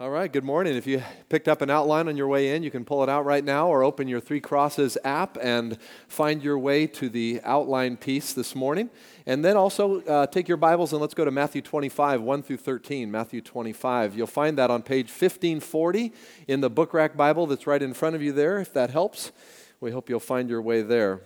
All 0.00 0.10
right, 0.10 0.32
good 0.32 0.42
morning. 0.42 0.74
If 0.74 0.88
you 0.88 1.04
picked 1.28 1.46
up 1.46 1.62
an 1.62 1.70
outline 1.70 2.08
on 2.08 2.16
your 2.16 2.26
way 2.26 2.56
in, 2.56 2.64
you 2.64 2.70
can 2.72 2.84
pull 2.84 3.04
it 3.04 3.08
out 3.08 3.24
right 3.24 3.44
now 3.44 3.68
or 3.68 3.84
open 3.84 4.08
your 4.08 4.18
Three 4.18 4.40
Crosses 4.40 4.98
app 5.04 5.38
and 5.40 5.78
find 6.08 6.42
your 6.42 6.58
way 6.58 6.88
to 6.88 7.08
the 7.08 7.40
outline 7.44 7.96
piece 7.96 8.32
this 8.32 8.56
morning. 8.56 8.90
And 9.24 9.44
then 9.44 9.56
also 9.56 10.00
uh, 10.00 10.26
take 10.26 10.48
your 10.48 10.56
Bibles 10.56 10.92
and 10.92 11.00
let's 11.00 11.14
go 11.14 11.24
to 11.24 11.30
Matthew 11.30 11.62
25, 11.62 12.22
1 12.22 12.42
through 12.42 12.56
13. 12.56 13.08
Matthew 13.08 13.40
25. 13.40 14.16
You'll 14.16 14.26
find 14.26 14.58
that 14.58 14.68
on 14.68 14.82
page 14.82 15.10
1540 15.10 16.12
in 16.48 16.60
the 16.60 16.68
book 16.68 16.92
rack 16.92 17.16
Bible 17.16 17.46
that's 17.46 17.68
right 17.68 17.80
in 17.80 17.94
front 17.94 18.16
of 18.16 18.22
you 18.22 18.32
there, 18.32 18.58
if 18.58 18.72
that 18.72 18.90
helps. 18.90 19.30
We 19.78 19.92
hope 19.92 20.10
you'll 20.10 20.18
find 20.18 20.50
your 20.50 20.60
way 20.60 20.82
there. 20.82 21.20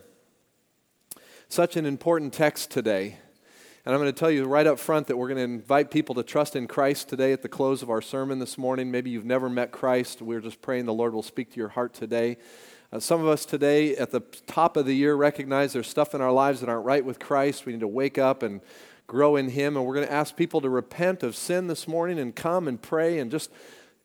Such 1.48 1.74
an 1.78 1.86
important 1.86 2.34
text 2.34 2.70
today. 2.70 3.16
And 3.84 3.94
I'm 3.94 4.00
going 4.00 4.12
to 4.12 4.18
tell 4.18 4.30
you 4.30 4.44
right 4.44 4.66
up 4.66 4.78
front 4.78 5.06
that 5.06 5.16
we're 5.16 5.28
going 5.28 5.38
to 5.38 5.44
invite 5.44 5.90
people 5.90 6.14
to 6.16 6.22
trust 6.22 6.56
in 6.56 6.66
Christ 6.66 7.08
today 7.08 7.32
at 7.32 7.42
the 7.42 7.48
close 7.48 7.82
of 7.82 7.90
our 7.90 8.02
sermon 8.02 8.38
this 8.38 8.58
morning. 8.58 8.90
Maybe 8.90 9.10
you've 9.10 9.24
never 9.24 9.48
met 9.48 9.70
Christ. 9.70 10.20
We're 10.20 10.40
just 10.40 10.60
praying 10.60 10.86
the 10.86 10.92
Lord 10.92 11.14
will 11.14 11.22
speak 11.22 11.52
to 11.52 11.56
your 11.56 11.68
heart 11.68 11.94
today. 11.94 12.38
Uh, 12.92 12.98
some 12.98 13.20
of 13.20 13.28
us 13.28 13.44
today 13.44 13.96
at 13.96 14.10
the 14.10 14.20
top 14.46 14.76
of 14.76 14.84
the 14.84 14.94
year 14.94 15.14
recognize 15.14 15.72
there's 15.72 15.86
stuff 15.86 16.14
in 16.14 16.20
our 16.20 16.32
lives 16.32 16.60
that 16.60 16.68
aren't 16.68 16.86
right 16.86 17.04
with 17.04 17.18
Christ. 17.18 17.66
We 17.66 17.72
need 17.72 17.80
to 17.80 17.88
wake 17.88 18.18
up 18.18 18.42
and 18.42 18.60
grow 19.06 19.36
in 19.36 19.50
Him. 19.50 19.76
And 19.76 19.86
we're 19.86 19.94
going 19.94 20.06
to 20.06 20.12
ask 20.12 20.34
people 20.34 20.60
to 20.60 20.68
repent 20.68 21.22
of 21.22 21.36
sin 21.36 21.68
this 21.68 21.86
morning 21.86 22.18
and 22.18 22.34
come 22.34 22.66
and 22.66 22.82
pray 22.82 23.18
and 23.18 23.30
just 23.30 23.50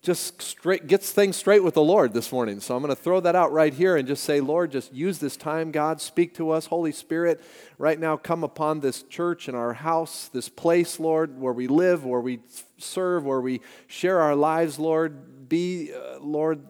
just 0.03 0.41
straight 0.41 0.85
gets 0.85 1.13
things 1.13 1.37
straight 1.37 1.63
with 1.63 1.75
the 1.75 1.81
Lord 1.81 2.13
this 2.13 2.33
morning. 2.33 2.59
So 2.59 2.75
I'm 2.75 2.83
going 2.83 2.93
to 2.93 3.01
throw 3.01 3.21
that 3.21 3.37
out 3.37 3.53
right 3.53 3.73
here 3.73 3.95
and 3.95 4.05
just 4.05 4.25
say, 4.25 4.41
Lord, 4.41 4.69
just 4.69 4.93
use 4.93 5.17
this 5.17 5.37
time, 5.37 5.71
God, 5.71 6.01
speak 6.01 6.35
to 6.35 6.51
us, 6.51 6.65
Holy 6.65 6.91
Spirit. 6.91 7.41
Right 7.77 7.97
now, 7.97 8.17
come 8.17 8.43
upon 8.43 8.81
this 8.81 9.03
church 9.03 9.47
and 9.47 9.55
our 9.55 9.71
house, 9.71 10.29
this 10.33 10.49
place, 10.49 10.99
Lord, 10.99 11.39
where 11.39 11.53
we 11.53 11.67
live, 11.67 12.03
where 12.03 12.19
we 12.19 12.41
serve, 12.77 13.23
where 13.23 13.39
we 13.39 13.61
share 13.87 14.19
our 14.19 14.35
lives, 14.35 14.77
Lord. 14.77 15.47
Be, 15.47 15.93
uh, 15.93 16.19
Lord, 16.19 16.65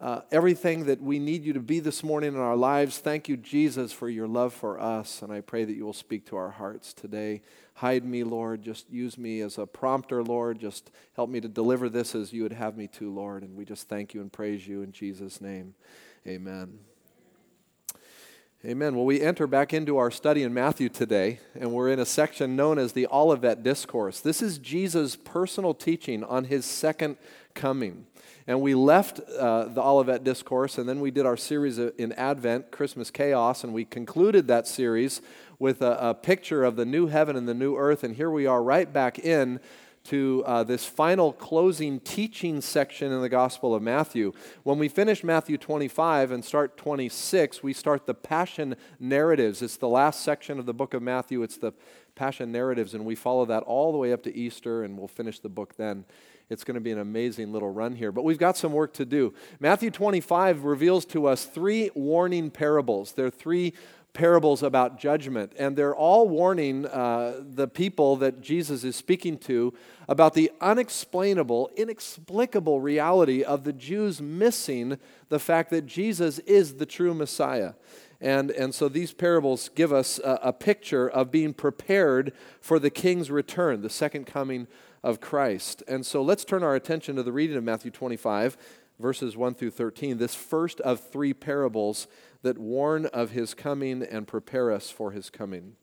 uh, 0.00 0.20
everything 0.30 0.84
that 0.86 1.02
we 1.02 1.18
need 1.18 1.42
you 1.44 1.52
to 1.52 1.60
be 1.60 1.80
this 1.80 2.04
morning 2.04 2.34
in 2.34 2.38
our 2.38 2.56
lives. 2.56 2.98
Thank 2.98 3.28
you, 3.28 3.36
Jesus, 3.36 3.92
for 3.92 4.08
your 4.08 4.28
love 4.28 4.52
for 4.52 4.80
us. 4.80 5.22
And 5.22 5.32
I 5.32 5.40
pray 5.40 5.64
that 5.64 5.74
you 5.74 5.84
will 5.84 5.92
speak 5.92 6.24
to 6.26 6.36
our 6.36 6.50
hearts 6.50 6.92
today. 6.92 7.42
Hide 7.74 8.04
me, 8.04 8.22
Lord. 8.22 8.62
Just 8.62 8.88
use 8.90 9.18
me 9.18 9.40
as 9.40 9.58
a 9.58 9.66
prompter, 9.66 10.22
Lord. 10.22 10.60
Just 10.60 10.92
help 11.16 11.30
me 11.30 11.40
to 11.40 11.48
deliver 11.48 11.88
this 11.88 12.14
as 12.14 12.32
you 12.32 12.44
would 12.44 12.52
have 12.52 12.76
me 12.76 12.86
to, 12.88 13.12
Lord. 13.12 13.42
And 13.42 13.56
we 13.56 13.64
just 13.64 13.88
thank 13.88 14.14
you 14.14 14.20
and 14.20 14.32
praise 14.32 14.68
you 14.68 14.82
in 14.82 14.92
Jesus' 14.92 15.40
name. 15.40 15.74
Amen. 16.26 16.78
Amen. 18.64 18.96
Well, 18.96 19.04
we 19.04 19.20
enter 19.20 19.46
back 19.46 19.72
into 19.72 19.98
our 19.98 20.10
study 20.10 20.42
in 20.42 20.52
Matthew 20.52 20.88
today, 20.88 21.38
and 21.54 21.72
we're 21.72 21.90
in 21.90 22.00
a 22.00 22.04
section 22.04 22.56
known 22.56 22.76
as 22.76 22.92
the 22.92 23.06
Olivet 23.06 23.62
Discourse. 23.62 24.18
This 24.18 24.42
is 24.42 24.58
Jesus' 24.58 25.14
personal 25.14 25.74
teaching 25.74 26.24
on 26.24 26.42
his 26.42 26.64
second 26.64 27.18
coming. 27.54 28.07
And 28.48 28.62
we 28.62 28.74
left 28.74 29.20
uh, 29.20 29.64
the 29.66 29.82
Olivet 29.82 30.24
Discourse, 30.24 30.78
and 30.78 30.88
then 30.88 31.00
we 31.00 31.10
did 31.10 31.26
our 31.26 31.36
series 31.36 31.78
in 31.78 32.12
Advent, 32.12 32.70
Christmas 32.70 33.10
Chaos, 33.10 33.62
and 33.62 33.74
we 33.74 33.84
concluded 33.84 34.48
that 34.48 34.66
series 34.66 35.20
with 35.58 35.82
a, 35.82 36.08
a, 36.08 36.14
picture 36.14 36.64
of 36.64 36.74
the 36.76 36.86
new 36.86 37.08
heaven 37.08 37.36
and 37.36 37.46
the 37.46 37.52
new 37.52 37.76
earth. 37.76 38.02
And 38.02 38.16
here 38.16 38.30
we 38.30 38.46
are 38.46 38.62
right 38.62 38.90
back 38.90 39.18
in 39.18 39.60
to 40.04 40.42
uh, 40.46 40.64
this 40.64 40.86
final 40.86 41.34
closing 41.34 42.00
teaching 42.00 42.62
section 42.62 43.12
in 43.12 43.20
the 43.20 43.28
Gospel 43.28 43.74
of 43.74 43.82
Matthew. 43.82 44.32
When 44.62 44.78
we 44.78 44.88
finish 44.88 45.22
Matthew 45.22 45.58
25 45.58 46.30
and 46.30 46.42
start 46.42 46.78
26, 46.78 47.62
we 47.62 47.74
start 47.74 48.06
the 48.06 48.14
Passion 48.14 48.76
narratives. 48.98 49.60
It's 49.60 49.76
the 49.76 49.88
last 49.88 50.22
section 50.22 50.58
of 50.58 50.64
the 50.64 50.72
book 50.72 50.94
of 50.94 51.02
Matthew. 51.02 51.42
It's 51.42 51.58
the 51.58 51.74
Passion 52.14 52.50
narratives, 52.50 52.94
and 52.94 53.04
we 53.04 53.14
follow 53.14 53.44
that 53.44 53.62
all 53.64 53.92
the 53.92 53.98
way 53.98 54.10
up 54.10 54.22
to 54.22 54.34
Easter, 54.34 54.84
and 54.84 54.96
we'll 54.96 55.06
finish 55.06 55.38
the 55.38 55.50
book 55.50 55.76
then. 55.76 56.06
It's 56.50 56.64
going 56.64 56.76
to 56.76 56.80
be 56.80 56.92
an 56.92 56.98
amazing 56.98 57.52
little 57.52 57.70
run 57.70 57.94
here. 57.94 58.10
But 58.10 58.24
we've 58.24 58.38
got 58.38 58.56
some 58.56 58.72
work 58.72 58.94
to 58.94 59.04
do. 59.04 59.34
Matthew 59.60 59.90
25 59.90 60.64
reveals 60.64 61.04
to 61.06 61.26
us 61.26 61.44
three 61.44 61.90
warning 61.94 62.50
parables. 62.50 63.12
There 63.12 63.26
are 63.26 63.30
three 63.30 63.74
parables 64.14 64.62
about 64.62 64.98
judgment, 64.98 65.52
and 65.58 65.76
they're 65.76 65.94
all 65.94 66.28
warning 66.28 66.86
uh, 66.86 67.40
the 67.40 67.68
people 67.68 68.16
that 68.16 68.40
Jesus 68.40 68.82
is 68.82 68.96
speaking 68.96 69.36
to 69.38 69.74
about 70.08 70.32
the 70.32 70.50
unexplainable, 70.60 71.70
inexplicable 71.76 72.80
reality 72.80 73.42
of 73.42 73.64
the 73.64 73.72
Jews 73.72 74.20
missing 74.20 74.98
the 75.28 75.38
fact 75.38 75.70
that 75.70 75.86
Jesus 75.86 76.38
is 76.40 76.74
the 76.74 76.86
true 76.86 77.12
Messiah. 77.12 77.74
And, 78.20 78.50
and 78.50 78.74
so 78.74 78.88
these 78.88 79.12
parables 79.12 79.70
give 79.74 79.92
us 79.92 80.18
a, 80.18 80.40
a 80.44 80.52
picture 80.52 81.08
of 81.08 81.30
being 81.30 81.54
prepared 81.54 82.32
for 82.60 82.78
the 82.78 82.90
king's 82.90 83.30
return, 83.30 83.82
the 83.82 83.90
second 83.90 84.26
coming 84.26 84.66
of 85.02 85.20
Christ. 85.20 85.82
And 85.88 86.04
so 86.04 86.22
let's 86.22 86.44
turn 86.44 86.62
our 86.62 86.74
attention 86.74 87.16
to 87.16 87.22
the 87.22 87.32
reading 87.32 87.56
of 87.56 87.64
Matthew 87.64 87.90
25, 87.90 88.56
verses 88.98 89.36
1 89.36 89.54
through 89.54 89.70
13, 89.70 90.18
this 90.18 90.34
first 90.34 90.80
of 90.80 91.00
three 91.00 91.32
parables 91.32 92.06
that 92.42 92.58
warn 92.58 93.06
of 93.06 93.30
his 93.30 93.54
coming 93.54 94.02
and 94.02 94.26
prepare 94.26 94.70
us 94.72 94.90
for 94.90 95.12
his 95.12 95.30
coming. 95.30 95.76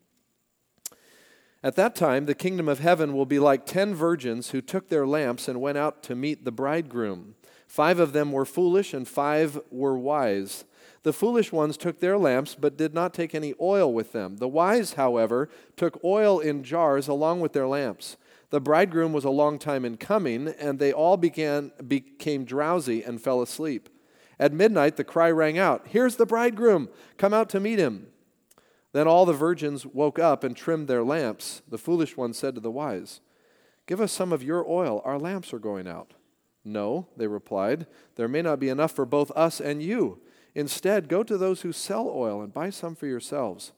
At 1.63 1.75
that 1.77 1.95
time, 1.95 2.25
the 2.25 2.35
kingdom 2.35 2.69
of 2.69 2.77
heaven 2.77 3.13
will 3.13 3.25
be 3.25 3.39
like 3.39 3.65
ten 3.65 3.95
virgins 3.95 4.51
who 4.51 4.61
took 4.61 4.89
their 4.89 5.07
lamps 5.07 5.47
and 5.47 5.59
went 5.59 5.79
out 5.79 6.03
to 6.03 6.13
meet 6.13 6.45
the 6.45 6.51
bridegroom. 6.51 7.33
Five 7.67 7.99
of 7.99 8.13
them 8.13 8.31
were 8.31 8.45
foolish, 8.45 8.93
and 8.93 9.07
five 9.07 9.59
were 9.71 9.97
wise. 9.97 10.65
The 11.01 11.11
foolish 11.11 11.51
ones 11.51 11.75
took 11.77 11.99
their 11.99 12.19
lamps, 12.19 12.55
but 12.55 12.77
did 12.77 12.93
not 12.93 13.15
take 13.15 13.33
any 13.33 13.55
oil 13.59 13.91
with 13.91 14.11
them. 14.11 14.37
The 14.37 14.47
wise, 14.47 14.93
however, 14.93 15.49
took 15.75 15.99
oil 16.03 16.39
in 16.39 16.63
jars 16.63 17.07
along 17.07 17.41
with 17.41 17.53
their 17.53 17.67
lamps. 17.67 18.17
The 18.55 18.61
bridegroom 18.61 19.11
was 19.11 19.25
a 19.25 19.29
long 19.29 19.59
time 19.59 19.83
in 19.83 19.97
coming, 19.97 20.47
and 20.47 20.79
they 20.79 20.93
all 20.93 21.17
began, 21.17 21.73
became 21.85 22.45
drowsy 22.45 23.03
and 23.03 23.21
fell 23.21 23.41
asleep. 23.41 23.89
At 24.39 24.53
midnight, 24.53 24.95
the 24.95 25.03
cry 25.03 25.29
rang 25.29 25.57
out, 25.57 25.88
Here's 25.89 26.16
the 26.16 26.25
bridegroom! 26.25 26.88
Come 27.17 27.33
out 27.33 27.49
to 27.49 27.59
meet 27.59 27.79
him. 27.79 28.07
Then 28.94 29.09
all 29.09 29.25
the 29.25 29.33
virgins 29.33 29.85
woke 29.85 30.19
up 30.19 30.45
and 30.45 30.55
trimmed 30.55 30.88
their 30.88 31.03
lamps. 31.03 31.63
The 31.67 31.77
foolish 31.77 32.15
one 32.15 32.31
said 32.31 32.55
to 32.55 32.61
the 32.61 32.71
wise, 32.71 33.19
Give 33.88 33.99
us 33.99 34.13
some 34.13 34.31
of 34.31 34.41
your 34.41 34.65
oil. 34.65 35.01
Our 35.03 35.19
lamps 35.19 35.51
are 35.51 35.59
going 35.59 35.85
out. 35.85 36.13
No, 36.63 37.09
they 37.17 37.27
replied, 37.27 37.88
there 38.15 38.29
may 38.29 38.41
not 38.41 38.61
be 38.61 38.69
enough 38.69 38.94
for 38.94 39.05
both 39.05 39.31
us 39.31 39.59
and 39.59 39.83
you. 39.83 40.21
Instead, 40.53 41.09
go 41.09 41.23
to 41.23 41.38
those 41.38 41.63
who 41.63 41.73
sell 41.73 42.07
oil 42.07 42.41
and 42.41 42.53
buy 42.53 42.69
some 42.69 42.95
for 42.95 43.05
yourselves. 43.05 43.73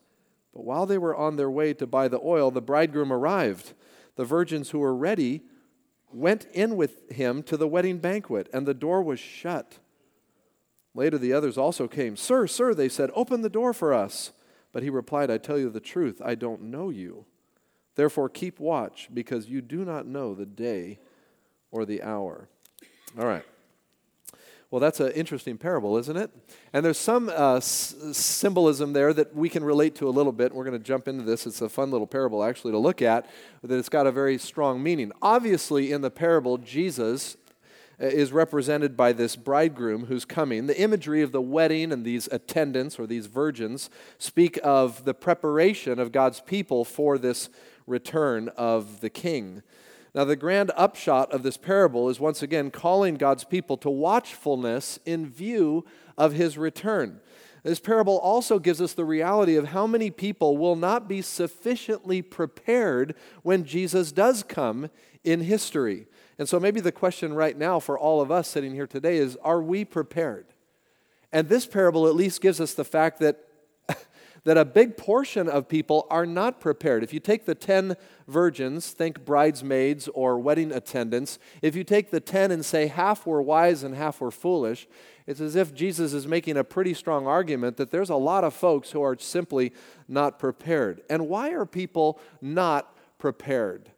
But 0.54 0.66
while 0.66 0.86
they 0.86 1.00
were 1.00 1.16
on 1.16 1.36
their 1.36 1.50
way 1.50 1.74
to 1.74 1.88
buy 1.88 2.08
the 2.08 2.22
oil, 2.24 2.52
the 2.52 2.62
bridegroom 2.62 3.12
arrived. 3.12 3.74
The 4.18 4.26
virgins 4.26 4.72
who 4.72 4.80
were 4.80 4.96
ready 4.96 5.44
went 6.12 6.46
in 6.54 6.76
with 6.76 7.10
him 7.10 7.42
to 7.44 7.56
the 7.56 7.68
wedding 7.68 8.00
banquet, 8.00 8.50
and 8.52 8.66
the 8.66 8.74
door 8.74 9.02
was 9.02 9.20
shut. 9.20 9.80
Later, 10.94 11.18
the 11.18 11.34
others 11.34 11.58
also 11.58 11.88
came. 11.88 12.18
Sir, 12.18 12.48
sir, 12.48 12.74
they 12.74 12.90
said, 12.90 13.12
open 13.14 13.42
the 13.42 13.50
door 13.50 13.74
for 13.74 13.94
us. 13.94 14.32
But 14.74 14.84
he 14.84 14.90
replied, 14.90 15.32
I 15.32 15.38
tell 15.38 15.58
you 15.58 15.70
the 15.70 15.80
truth, 15.80 16.22
I 16.24 16.36
don't 16.36 16.64
know 16.64 16.90
you. 16.90 17.26
Therefore, 17.96 18.30
keep 18.30 18.60
watch, 18.60 19.10
because 19.14 19.50
you 19.50 19.62
do 19.62 19.86
not 19.86 20.06
know 20.06 20.36
the 20.36 20.46
day 20.46 21.00
or 21.72 21.86
the 21.86 22.04
hour. 22.04 22.50
All 23.18 23.26
right. 23.26 23.44
Well, 24.70 24.82
that's 24.82 25.00
an 25.00 25.14
interesting 25.14 25.58
parable, 25.58 25.96
isn't 25.98 26.18
it? 26.18 26.30
And 26.74 26.84
there's 26.84 26.98
some 26.98 27.30
uh, 27.30 27.56
s- 27.56 27.96
symbolism 28.12 28.92
there 28.92 29.14
that 29.14 29.34
we 29.34 29.48
can 29.48 29.64
relate 29.64 29.96
to 29.96 30.10
a 30.10 30.12
little 30.12 30.34
bit. 30.34 30.54
We're 30.54 30.66
going 30.66 30.78
to 30.78 30.84
jump 30.84 31.08
into 31.08 31.24
this. 31.24 31.48
It's 31.48 31.62
a 31.62 31.70
fun 31.70 31.90
little 31.90 32.06
parable, 32.06 32.44
actually, 32.44 32.74
to 32.74 32.78
look 32.78 33.02
at, 33.02 33.30
that 33.64 33.78
it's 33.78 33.88
got 33.88 34.08
a 34.08 34.12
very 34.12 34.38
strong 34.38 34.84
meaning. 34.84 35.14
Obviously, 35.22 35.94
in 35.94 36.02
the 36.02 36.12
parable, 36.12 36.58
Jesus 36.58 37.38
uh, 38.02 38.08
is 38.08 38.34
represented 38.34 38.98
by 38.98 39.14
this 39.14 39.38
bridegroom 39.38 40.08
who's 40.08 40.26
coming. 40.26 40.68
The 40.68 40.80
imagery 40.80 41.22
of 41.22 41.32
the 41.32 41.42
wedding 41.42 41.94
and 41.94 42.04
these 42.04 42.28
attendants 42.28 43.00
or 43.00 43.08
these 43.08 43.28
virgins 43.28 43.90
speak 44.18 44.60
of 44.66 45.06
the 45.06 45.14
preparation 45.14 45.98
of 45.98 46.12
God's 46.12 46.42
people 46.42 46.84
for 46.84 47.18
this 47.18 47.50
return 47.86 48.50
of 48.58 49.00
the 49.00 49.10
king. 49.10 49.64
Now, 50.16 50.24
the 50.24 50.36
grand 50.36 50.72
upshot 50.76 51.32
of 51.32 51.44
this 51.44 51.58
parable 51.58 52.10
is 52.10 52.20
once 52.20 52.42
again 52.42 52.72
calling 52.72 53.16
God's 53.16 53.44
people 53.44 53.78
to 53.78 53.90
watchfulness 53.90 55.00
in 55.06 55.30
view 55.30 55.86
of 56.18 56.34
his 56.34 56.58
return. 56.58 57.20
This 57.64 57.80
parable 57.80 58.18
also 58.20 58.60
gives 58.60 58.82
us 58.82 58.94
the 58.94 59.04
reality 59.04 59.56
of 59.56 59.70
how 59.70 59.88
many 59.88 60.10
people 60.10 60.58
will 60.58 60.76
not 60.76 61.08
be 61.08 61.22
sufficiently 61.22 62.22
prepared 62.22 63.14
when 63.44 63.66
Jesus 63.66 64.12
does 64.12 64.42
come 64.42 64.90
in 65.24 65.42
history. 65.42 66.08
And 66.40 66.48
so 66.48 66.60
maybe 66.60 66.80
the 66.80 66.92
question 66.92 67.34
right 67.34 67.58
now 67.58 67.80
for 67.80 68.00
all 68.00 68.22
of 68.22 68.32
us 68.32 68.48
sitting 68.48 68.74
here 68.74 68.88
today 68.88 69.18
is 69.18 69.38
are 69.44 69.62
we 69.62 69.84
prepared? 69.84 70.46
And 71.32 71.50
this 71.50 71.66
parable 71.66 72.08
at 72.08 72.16
least 72.16 72.42
gives 72.42 72.62
us 72.62 72.74
the 72.74 72.86
fact 72.86 73.20
that 73.20 73.47
that 74.48 74.58
a 74.58 74.64
big 74.64 74.96
portion 74.96 75.50
of 75.50 75.68
people 75.68 76.08
are 76.10 76.26
not 76.26 76.62
prepared. 76.62 77.04
If 77.04 77.14
you 77.14 77.20
take 77.20 77.44
the 77.44 77.54
10 77.54 77.98
virgins, 78.30 78.92
think 78.92 79.26
bridesmaids 79.26 80.08
or 80.14 80.40
wedding 80.40 80.72
attendants, 80.72 81.38
if 81.62 81.76
you 81.76 81.84
take 81.84 82.12
the 82.12 82.22
10 82.22 82.52
and 82.52 82.66
say 82.66 82.88
half 82.88 83.28
were 83.28 83.42
wise 83.42 83.84
and 83.84 83.94
half 83.94 84.22
were 84.22 84.32
foolish, 84.32 84.88
it's 85.26 85.42
as 85.42 85.58
if 85.58 85.74
Jesus 85.74 86.14
is 86.14 86.28
making 86.28 86.56
a 86.56 86.64
pretty 86.64 86.94
strong 86.94 87.28
argument 87.28 87.76
that 87.76 87.92
there's 87.92 88.10
a 88.10 88.16
lot 88.16 88.46
of 88.46 88.54
folks 88.54 88.92
who 88.92 89.02
are 89.02 89.18
simply 89.20 89.74
not 90.08 90.40
prepared. 90.40 91.02
And 91.10 91.28
why 91.28 91.52
are 91.52 91.66
people 91.66 92.18
not 92.42 92.96
prepared? 93.18 93.92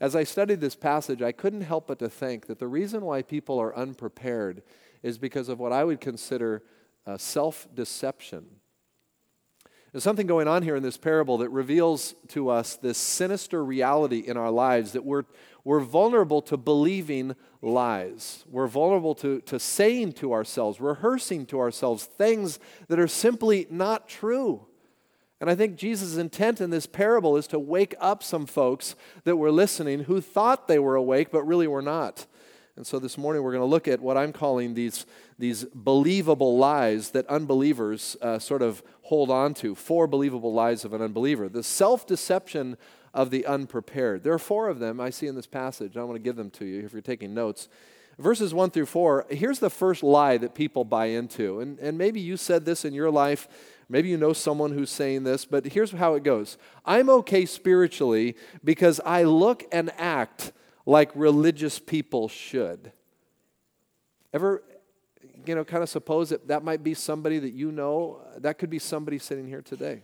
as 0.00 0.16
I 0.16 0.24
studied 0.24 0.60
this 0.60 0.74
passage, 0.74 1.22
I 1.22 1.30
couldn't 1.30 1.60
help 1.60 1.86
but 1.86 2.00
to 2.00 2.08
think 2.08 2.46
that 2.48 2.58
the 2.58 2.66
reason 2.66 3.04
why 3.04 3.22
people 3.22 3.60
are 3.60 3.74
unprepared 3.74 4.62
is 5.04 5.18
because 5.18 5.48
of 5.48 5.60
what 5.60 5.72
I 5.72 5.84
would 5.84 6.00
consider 6.00 6.64
uh, 7.06 7.16
self 7.16 7.68
deception. 7.72 8.46
There's 9.94 10.02
something 10.02 10.26
going 10.26 10.48
on 10.48 10.64
here 10.64 10.74
in 10.74 10.82
this 10.82 10.96
parable 10.96 11.38
that 11.38 11.50
reveals 11.50 12.16
to 12.30 12.48
us 12.48 12.74
this 12.74 12.98
sinister 12.98 13.64
reality 13.64 14.24
in 14.26 14.36
our 14.36 14.50
lives 14.50 14.90
that 14.90 15.04
we're, 15.04 15.22
we're 15.62 15.78
vulnerable 15.78 16.42
to 16.42 16.56
believing 16.56 17.36
lies. 17.62 18.44
We're 18.50 18.66
vulnerable 18.66 19.14
to, 19.14 19.40
to 19.42 19.60
saying 19.60 20.14
to 20.14 20.32
ourselves, 20.32 20.80
rehearsing 20.80 21.46
to 21.46 21.60
ourselves 21.60 22.06
things 22.06 22.58
that 22.88 22.98
are 22.98 23.06
simply 23.06 23.68
not 23.70 24.08
true. 24.08 24.66
And 25.40 25.48
I 25.48 25.54
think 25.54 25.76
Jesus' 25.76 26.16
intent 26.16 26.60
in 26.60 26.70
this 26.70 26.86
parable 26.86 27.36
is 27.36 27.46
to 27.46 27.60
wake 27.60 27.94
up 28.00 28.24
some 28.24 28.46
folks 28.46 28.96
that 29.22 29.36
were 29.36 29.52
listening 29.52 30.00
who 30.00 30.20
thought 30.20 30.66
they 30.66 30.80
were 30.80 30.96
awake 30.96 31.30
but 31.30 31.44
really 31.44 31.68
were 31.68 31.80
not. 31.80 32.26
And 32.76 32.84
so 32.84 32.98
this 32.98 33.16
morning 33.16 33.42
we're 33.42 33.52
going 33.52 33.62
to 33.62 33.66
look 33.66 33.86
at 33.86 34.00
what 34.00 34.16
I'm 34.16 34.32
calling 34.32 34.74
these, 34.74 35.06
these 35.38 35.64
believable 35.74 36.58
lies 36.58 37.10
that 37.10 37.26
unbelievers 37.28 38.16
uh, 38.20 38.40
sort 38.40 38.62
of 38.62 38.82
hold 39.02 39.30
on 39.30 39.54
to. 39.54 39.76
Four 39.76 40.08
believable 40.08 40.52
lies 40.52 40.84
of 40.84 40.92
an 40.92 41.00
unbeliever. 41.00 41.48
The 41.48 41.62
self 41.62 42.04
deception 42.04 42.76
of 43.12 43.30
the 43.30 43.46
unprepared. 43.46 44.24
There 44.24 44.32
are 44.32 44.40
four 44.40 44.68
of 44.68 44.80
them 44.80 45.00
I 45.00 45.10
see 45.10 45.28
in 45.28 45.36
this 45.36 45.46
passage. 45.46 45.96
I 45.96 46.02
want 46.02 46.16
to 46.16 46.22
give 46.22 46.34
them 46.34 46.50
to 46.50 46.64
you 46.64 46.84
if 46.84 46.92
you're 46.92 47.00
taking 47.00 47.32
notes. 47.32 47.68
Verses 48.18 48.52
1 48.52 48.70
through 48.70 48.86
4, 48.86 49.26
here's 49.30 49.58
the 49.58 49.70
first 49.70 50.02
lie 50.02 50.36
that 50.36 50.54
people 50.54 50.84
buy 50.84 51.06
into. 51.06 51.60
And, 51.60 51.78
and 51.80 51.98
maybe 51.98 52.20
you 52.20 52.36
said 52.36 52.64
this 52.64 52.84
in 52.84 52.92
your 52.92 53.10
life. 53.10 53.48
Maybe 53.88 54.08
you 54.08 54.16
know 54.16 54.32
someone 54.32 54.72
who's 54.72 54.90
saying 54.90 55.24
this, 55.24 55.44
but 55.44 55.66
here's 55.66 55.92
how 55.92 56.14
it 56.14 56.24
goes 56.24 56.56
I'm 56.84 57.08
okay 57.08 57.44
spiritually 57.44 58.36
because 58.64 59.00
I 59.04 59.24
look 59.24 59.64
and 59.70 59.92
act 59.96 60.52
like 60.86 61.10
religious 61.14 61.78
people 61.78 62.28
should. 62.28 62.92
Ever, 64.32 64.62
you 65.46 65.54
know, 65.54 65.64
kind 65.64 65.82
of 65.82 65.88
suppose 65.88 66.30
that 66.30 66.48
that 66.48 66.64
might 66.64 66.82
be 66.82 66.94
somebody 66.94 67.38
that 67.38 67.52
you 67.52 67.72
know? 67.72 68.20
That 68.38 68.58
could 68.58 68.70
be 68.70 68.78
somebody 68.78 69.18
sitting 69.18 69.46
here 69.46 69.62
today. 69.62 70.02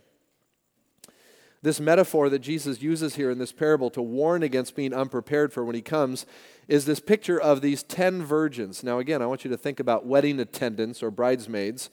This 1.63 1.79
metaphor 1.79 2.29
that 2.29 2.39
Jesus 2.39 2.81
uses 2.81 3.15
here 3.15 3.29
in 3.29 3.37
this 3.37 3.51
parable 3.51 3.91
to 3.91 4.01
warn 4.01 4.41
against 4.41 4.75
being 4.75 4.93
unprepared 4.93 5.53
for 5.53 5.63
when 5.63 5.75
he 5.75 5.81
comes 5.81 6.25
is 6.67 6.85
this 6.85 6.99
picture 6.99 7.39
of 7.39 7.61
these 7.61 7.83
10 7.83 8.23
virgins. 8.23 8.83
Now, 8.83 8.97
again, 8.97 9.21
I 9.21 9.27
want 9.27 9.45
you 9.45 9.51
to 9.51 9.57
think 9.57 9.79
about 9.79 10.07
wedding 10.07 10.39
attendants 10.39 11.03
or 11.03 11.11
bridesmaids 11.11 11.91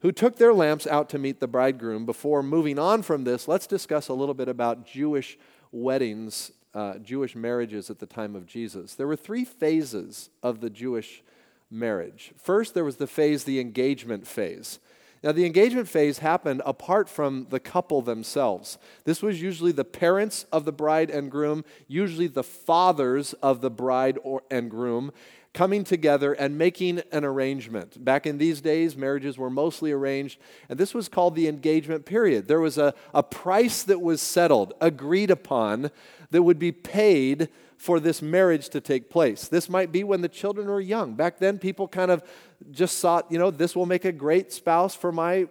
who 0.00 0.12
took 0.12 0.36
their 0.36 0.52
lamps 0.52 0.86
out 0.86 1.08
to 1.10 1.18
meet 1.18 1.40
the 1.40 1.48
bridegroom. 1.48 2.04
Before 2.04 2.42
moving 2.42 2.78
on 2.78 3.02
from 3.02 3.24
this, 3.24 3.48
let's 3.48 3.66
discuss 3.66 4.08
a 4.08 4.14
little 4.14 4.34
bit 4.34 4.48
about 4.48 4.86
Jewish 4.86 5.38
weddings 5.72 6.52
uh, 6.74 6.98
Jewish 6.98 7.34
marriages 7.34 7.90
at 7.90 7.98
the 7.98 8.06
time 8.06 8.36
of 8.36 8.46
Jesus. 8.46 8.94
There 8.94 9.06
were 9.06 9.16
three 9.16 9.44
phases 9.44 10.30
of 10.42 10.60
the 10.60 10.70
Jewish 10.70 11.22
marriage. 11.70 12.32
First, 12.36 12.74
there 12.74 12.84
was 12.84 12.96
the 12.96 13.06
phase, 13.06 13.44
the 13.44 13.60
engagement 13.60 14.26
phase. 14.26 14.78
Now, 15.22 15.32
the 15.32 15.46
engagement 15.46 15.88
phase 15.88 16.18
happened 16.18 16.62
apart 16.64 17.08
from 17.08 17.46
the 17.50 17.60
couple 17.60 18.02
themselves. 18.02 18.78
This 19.04 19.22
was 19.22 19.42
usually 19.42 19.72
the 19.72 19.84
parents 19.84 20.46
of 20.52 20.64
the 20.64 20.72
bride 20.72 21.10
and 21.10 21.30
groom, 21.30 21.64
usually 21.88 22.28
the 22.28 22.44
fathers 22.44 23.32
of 23.34 23.60
the 23.60 23.70
bride 23.70 24.18
or, 24.22 24.42
and 24.50 24.70
groom, 24.70 25.12
coming 25.52 25.82
together 25.82 26.34
and 26.34 26.56
making 26.56 27.02
an 27.10 27.24
arrangement. 27.24 28.04
Back 28.04 28.26
in 28.26 28.38
these 28.38 28.60
days, 28.60 28.96
marriages 28.96 29.36
were 29.36 29.50
mostly 29.50 29.90
arranged, 29.90 30.38
and 30.68 30.78
this 30.78 30.94
was 30.94 31.08
called 31.08 31.34
the 31.34 31.48
engagement 31.48 32.04
period. 32.06 32.46
There 32.46 32.60
was 32.60 32.78
a, 32.78 32.94
a 33.12 33.22
price 33.24 33.82
that 33.84 34.00
was 34.00 34.22
settled, 34.22 34.74
agreed 34.80 35.30
upon, 35.30 35.90
that 36.30 36.42
would 36.42 36.58
be 36.58 36.72
paid 36.72 37.48
for 37.78 38.00
this 38.00 38.20
marriage 38.20 38.68
to 38.70 38.80
take 38.80 39.08
place. 39.08 39.48
This 39.48 39.68
might 39.68 39.90
be 39.90 40.04
when 40.04 40.20
the 40.20 40.28
children 40.28 40.66
were 40.66 40.80
young. 40.80 41.14
Back 41.14 41.38
then, 41.38 41.58
people 41.58 41.88
kind 41.88 42.10
of 42.10 42.22
just 42.70 43.00
thought, 43.00 43.30
you 43.30 43.38
know, 43.38 43.50
this 43.50 43.74
will 43.74 43.86
make 43.86 44.04
a 44.04 44.12
great 44.12 44.52
spouse 44.52 44.94
for 44.94 45.12
my 45.12 45.48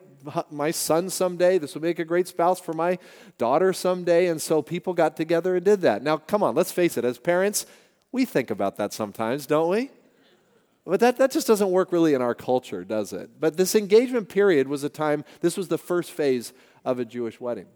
my 0.52 0.72
son 0.72 1.10
someday. 1.10 1.58
This 1.58 1.74
will 1.74 1.82
make 1.82 2.00
a 2.00 2.04
great 2.06 2.28
spouse 2.28 2.60
for 2.60 2.74
my 2.74 3.00
daughter 3.38 3.72
someday. 3.72 4.28
And 4.28 4.42
so 4.42 4.62
people 4.62 4.94
got 4.94 5.16
together 5.16 5.56
and 5.56 5.64
did 5.64 5.82
that. 5.82 6.04
Now, 6.04 6.18
come 6.18 6.44
on, 6.44 6.54
let's 6.54 6.72
face 6.72 6.98
it. 6.98 7.06
As 7.06 7.18
parents, 7.18 7.66
we 8.12 8.26
think 8.26 8.52
about 8.52 8.76
that 8.76 8.92
sometimes, 8.92 9.46
don't 9.46 9.70
we? 9.70 9.90
But 10.86 11.00
that, 11.00 11.18
that 11.18 11.32
just 11.32 11.48
doesn't 11.48 11.70
work 11.70 11.94
really 11.94 12.14
in 12.14 12.22
our 12.22 12.36
culture, 12.36 12.84
does 12.84 13.14
it? 13.14 13.40
But 13.40 13.56
this 13.56 13.74
engagement 13.74 14.28
period 14.28 14.68
was 14.68 14.84
a 14.84 14.90
time, 14.90 15.24
this 15.40 15.56
was 15.56 15.70
the 15.70 15.78
first 15.78 16.12
phase 16.12 16.52
of 16.84 17.00
a 17.00 17.06
Jewish 17.06 17.40
wedding 17.40 17.68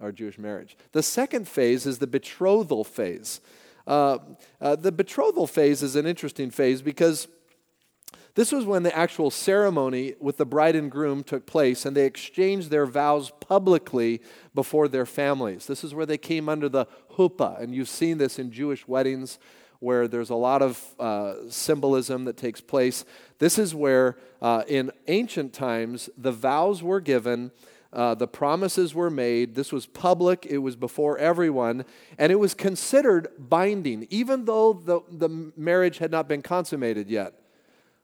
our 0.00 0.12
Jewish 0.12 0.38
marriage. 0.38 0.76
The 0.92 1.02
second 1.02 1.46
phase 1.46 1.86
is 1.86 1.98
the 1.98 2.06
betrothal 2.06 2.84
phase. 2.84 3.40
Uh, 3.86 4.18
uh, 4.60 4.76
the 4.76 4.92
betrothal 4.92 5.46
phase 5.46 5.82
is 5.82 5.96
an 5.96 6.06
interesting 6.06 6.50
phase 6.50 6.82
because 6.82 7.28
this 8.34 8.52
was 8.52 8.64
when 8.64 8.84
the 8.84 8.96
actual 8.96 9.30
ceremony 9.30 10.14
with 10.20 10.36
the 10.36 10.46
bride 10.46 10.76
and 10.76 10.90
groom 10.90 11.24
took 11.24 11.46
place 11.46 11.84
and 11.84 11.96
they 11.96 12.06
exchanged 12.06 12.70
their 12.70 12.86
vows 12.86 13.32
publicly 13.40 14.22
before 14.54 14.88
their 14.88 15.06
families. 15.06 15.66
This 15.66 15.82
is 15.82 15.94
where 15.94 16.06
they 16.06 16.18
came 16.18 16.48
under 16.48 16.68
the 16.68 16.86
huppah, 17.16 17.60
and 17.60 17.74
you've 17.74 17.88
seen 17.88 18.18
this 18.18 18.38
in 18.38 18.52
Jewish 18.52 18.86
weddings 18.86 19.38
where 19.80 20.06
there's 20.06 20.30
a 20.30 20.34
lot 20.34 20.62
of 20.62 20.94
uh, 20.98 21.34
symbolism 21.48 22.26
that 22.26 22.36
takes 22.36 22.60
place. 22.60 23.04
This 23.38 23.58
is 23.58 23.74
where, 23.74 24.18
uh, 24.42 24.62
in 24.68 24.92
ancient 25.08 25.54
times, 25.54 26.10
the 26.18 26.32
vows 26.32 26.82
were 26.82 27.00
given 27.00 27.50
uh, 27.92 28.14
the 28.14 28.28
promises 28.28 28.94
were 28.94 29.10
made. 29.10 29.54
This 29.54 29.72
was 29.72 29.86
public, 29.86 30.46
it 30.46 30.58
was 30.58 30.76
before 30.76 31.18
everyone, 31.18 31.84
and 32.18 32.30
it 32.30 32.36
was 32.36 32.54
considered 32.54 33.28
binding, 33.38 34.06
even 34.10 34.44
though 34.44 34.72
the, 34.72 35.00
the 35.10 35.52
marriage 35.56 35.98
had 35.98 36.10
not 36.10 36.28
been 36.28 36.42
consummated 36.42 37.10
yet. 37.10 37.34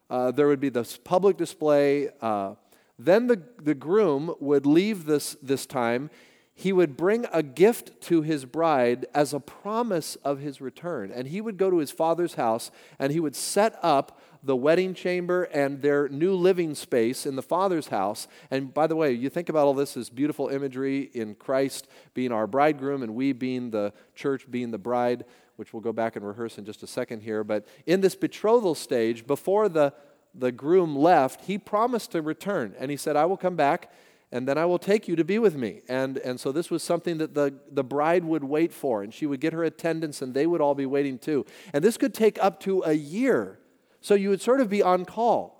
Uh, 0.09 0.31
there 0.31 0.47
would 0.47 0.59
be 0.59 0.69
this 0.69 0.97
public 0.97 1.37
display. 1.37 2.09
Uh, 2.21 2.55
then 2.99 3.27
the, 3.27 3.41
the 3.61 3.75
groom 3.75 4.33
would 4.39 4.65
leave 4.65 5.05
this, 5.05 5.35
this 5.41 5.65
time. 5.65 6.09
He 6.55 6.73
would 6.73 6.97
bring 6.97 7.27
a 7.31 7.43
gift 7.43 8.01
to 8.03 8.23
his 8.23 8.43
bride 8.43 9.05
as 9.13 9.33
a 9.33 9.39
promise 9.39 10.15
of 10.17 10.39
his 10.39 10.59
return. 10.59 11.11
And 11.11 11.27
he 11.27 11.39
would 11.39 11.57
go 11.57 11.69
to 11.69 11.77
his 11.77 11.91
father's 11.91 12.33
house 12.33 12.71
and 12.97 13.11
he 13.11 13.19
would 13.19 13.35
set 13.35 13.77
up 13.83 14.19
the 14.47 14.55
wedding 14.55 14.93
chamber 14.93 15.43
and 15.43 15.81
their 15.81 16.07
new 16.07 16.33
living 16.33 16.73
space 16.73 17.25
in 17.25 17.35
the 17.35 17.41
Father's 17.41 17.89
house. 17.89 18.27
And 18.49 18.73
by 18.73 18.87
the 18.87 18.95
way, 18.95 19.11
you 19.11 19.29
think 19.29 19.49
about 19.49 19.65
all 19.67 19.73
this 19.73 19.97
as 19.97 20.09
beautiful 20.09 20.47
imagery 20.47 21.11
in 21.13 21.35
Christ 21.35 21.87
being 22.13 22.31
our 22.31 22.47
bridegroom 22.47 23.03
and 23.03 23.13
we 23.13 23.33
being 23.33 23.69
the 23.71 23.93
church, 24.15 24.49
being 24.49 24.71
the 24.71 24.77
bride, 24.77 25.25
which 25.57 25.73
we'll 25.73 25.81
go 25.81 25.91
back 25.91 26.15
and 26.15 26.25
rehearse 26.25 26.57
in 26.57 26.63
just 26.63 26.81
a 26.81 26.87
second 26.87 27.21
here. 27.21 27.43
But 27.43 27.67
in 27.85 27.99
this 27.99 28.15
betrothal 28.15 28.73
stage, 28.73 29.27
before 29.27 29.67
the, 29.67 29.93
the 30.33 30.53
groom 30.53 30.95
left, 30.95 31.45
he 31.45 31.57
promised 31.57 32.13
to 32.13 32.21
return. 32.21 32.73
And 32.79 32.89
he 32.89 32.95
said, 32.95 33.17
I 33.17 33.25
will 33.25 33.37
come 33.37 33.57
back 33.57 33.91
and 34.31 34.47
then 34.47 34.57
I 34.57 34.65
will 34.65 34.79
take 34.79 35.09
you 35.09 35.17
to 35.17 35.25
be 35.25 35.39
with 35.39 35.55
me. 35.55 35.81
And, 35.89 36.17
and 36.19 36.39
so 36.39 36.53
this 36.53 36.71
was 36.71 36.83
something 36.83 37.17
that 37.17 37.33
the, 37.33 37.53
the 37.71 37.83
bride 37.83 38.25
would 38.25 38.43
wait 38.43 38.73
for, 38.73 39.01
and 39.01 39.13
she 39.13 39.25
would 39.25 39.39
get 39.39 39.53
her 39.53 39.63
attendants, 39.63 40.21
and 40.21 40.33
they 40.33 40.45
would 40.45 40.59
all 40.59 40.75
be 40.75 40.85
waiting 40.85 41.17
too. 41.17 41.45
And 41.71 41.81
this 41.81 41.95
could 41.95 42.13
take 42.13 42.37
up 42.43 42.59
to 42.61 42.83
a 42.83 42.91
year. 42.91 43.57
So 44.07 44.15
you 44.15 44.29
would 44.29 44.39
sort 44.39 44.61
of 44.61 44.69
be 44.69 44.81
on 44.81 45.03
call 45.03 45.57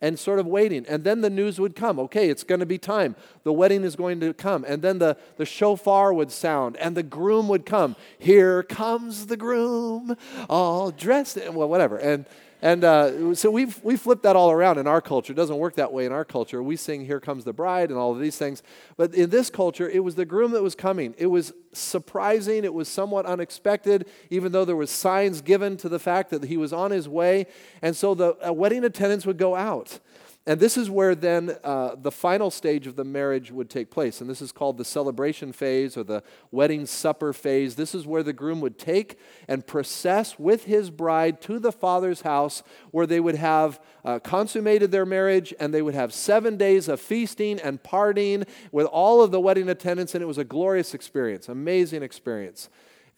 and 0.00 0.18
sort 0.18 0.38
of 0.38 0.46
waiting. 0.46 0.86
And 0.88 1.04
then 1.04 1.20
the 1.20 1.28
news 1.28 1.60
would 1.60 1.76
come 1.76 1.98
okay, 1.98 2.30
it's 2.30 2.44
going 2.44 2.60
to 2.60 2.64
be 2.64 2.78
time. 2.78 3.14
The 3.42 3.52
wedding 3.52 3.84
is 3.84 3.94
going 3.94 4.20
to 4.20 4.32
come. 4.32 4.64
And 4.66 4.80
then 4.80 5.00
the, 5.00 5.18
the 5.36 5.44
shofar 5.44 6.14
would 6.14 6.32
sound 6.32 6.78
and 6.78 6.96
the 6.96 7.02
groom 7.02 7.46
would 7.48 7.66
come. 7.66 7.96
Here 8.18 8.62
comes 8.62 9.26
the 9.26 9.36
groom, 9.36 10.16
all 10.48 10.90
dressed, 10.90 11.36
well, 11.52 11.68
whatever. 11.68 11.98
And 11.98 12.24
and 12.62 12.84
uh, 12.84 13.34
so 13.34 13.50
we've, 13.50 13.82
we 13.82 13.96
flipped 13.96 14.22
that 14.24 14.36
all 14.36 14.50
around 14.50 14.78
in 14.78 14.86
our 14.86 15.00
culture. 15.00 15.32
It 15.32 15.36
doesn't 15.36 15.56
work 15.56 15.76
that 15.76 15.92
way 15.92 16.04
in 16.04 16.12
our 16.12 16.24
culture. 16.24 16.62
We 16.62 16.76
sing, 16.76 17.06
Here 17.06 17.20
Comes 17.20 17.44
the 17.44 17.52
Bride, 17.52 17.90
and 17.90 17.98
all 17.98 18.12
of 18.12 18.20
these 18.20 18.36
things. 18.36 18.62
But 18.96 19.14
in 19.14 19.30
this 19.30 19.48
culture, 19.48 19.88
it 19.88 20.04
was 20.04 20.14
the 20.14 20.26
groom 20.26 20.52
that 20.52 20.62
was 20.62 20.74
coming. 20.74 21.14
It 21.16 21.26
was 21.26 21.52
surprising. 21.72 22.64
It 22.64 22.74
was 22.74 22.88
somewhat 22.88 23.26
unexpected, 23.26 24.06
even 24.28 24.52
though 24.52 24.64
there 24.64 24.76
was 24.76 24.90
signs 24.90 25.40
given 25.40 25.76
to 25.78 25.88
the 25.88 25.98
fact 25.98 26.30
that 26.30 26.44
he 26.44 26.56
was 26.56 26.72
on 26.72 26.90
his 26.90 27.08
way. 27.08 27.46
And 27.80 27.96
so 27.96 28.14
the 28.14 28.36
uh, 28.46 28.52
wedding 28.52 28.84
attendants 28.84 29.24
would 29.24 29.38
go 29.38 29.56
out. 29.56 29.98
And 30.46 30.58
this 30.58 30.78
is 30.78 30.88
where 30.88 31.14
then 31.14 31.56
uh, 31.62 31.96
the 32.00 32.10
final 32.10 32.50
stage 32.50 32.86
of 32.86 32.96
the 32.96 33.04
marriage 33.04 33.52
would 33.52 33.68
take 33.68 33.90
place. 33.90 34.20
And 34.20 34.30
this 34.30 34.40
is 34.40 34.52
called 34.52 34.78
the 34.78 34.86
celebration 34.86 35.52
phase 35.52 35.98
or 35.98 36.02
the 36.02 36.22
wedding 36.50 36.86
supper 36.86 37.34
phase. 37.34 37.76
This 37.76 37.94
is 37.94 38.06
where 38.06 38.22
the 38.22 38.32
groom 38.32 38.62
would 38.62 38.78
take 38.78 39.18
and 39.48 39.66
process 39.66 40.38
with 40.38 40.64
his 40.64 40.90
bride 40.90 41.42
to 41.42 41.58
the 41.58 41.72
father's 41.72 42.22
house, 42.22 42.62
where 42.90 43.06
they 43.06 43.20
would 43.20 43.34
have 43.34 43.80
uh, 44.02 44.18
consummated 44.18 44.90
their 44.90 45.06
marriage 45.06 45.52
and 45.60 45.74
they 45.74 45.82
would 45.82 45.94
have 45.94 46.12
seven 46.12 46.56
days 46.56 46.88
of 46.88 47.00
feasting 47.00 47.60
and 47.60 47.82
partying 47.82 48.48
with 48.72 48.86
all 48.86 49.22
of 49.22 49.32
the 49.32 49.40
wedding 49.40 49.68
attendants. 49.68 50.14
And 50.14 50.22
it 50.22 50.26
was 50.26 50.38
a 50.38 50.44
glorious 50.44 50.94
experience, 50.94 51.50
amazing 51.50 52.02
experience 52.02 52.70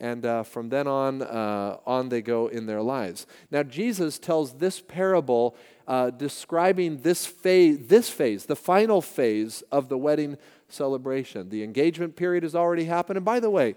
and 0.03 0.27
uh, 0.27 0.43
from 0.43 0.69
then 0.69 0.89
on, 0.89 1.23
uh, 1.23 1.77
on 1.87 2.09
they 2.09 2.21
go 2.21 2.49
in 2.49 2.67
their 2.67 2.83
lives. 2.83 3.25
Now, 3.53 3.63
Jesus 3.63 4.19
tells 4.19 4.55
this 4.55 4.81
parable 4.81 5.57
uh, 5.87 6.11
describing 6.11 6.99
this 6.99 7.25
phase, 7.25 7.87
this 7.87 8.11
phase, 8.11 8.47
the 8.47 8.57
final 8.57 9.01
phase 9.01 9.63
of 9.71 9.89
the 9.89 9.97
wedding 9.97 10.39
celebration. 10.69 11.51
The 11.51 11.63
engagement 11.63 12.17
period 12.17 12.43
has 12.43 12.57
already 12.57 12.87
happened. 12.87 13.17
And 13.17 13.25
by 13.25 13.39
the 13.39 13.49
way, 13.49 13.77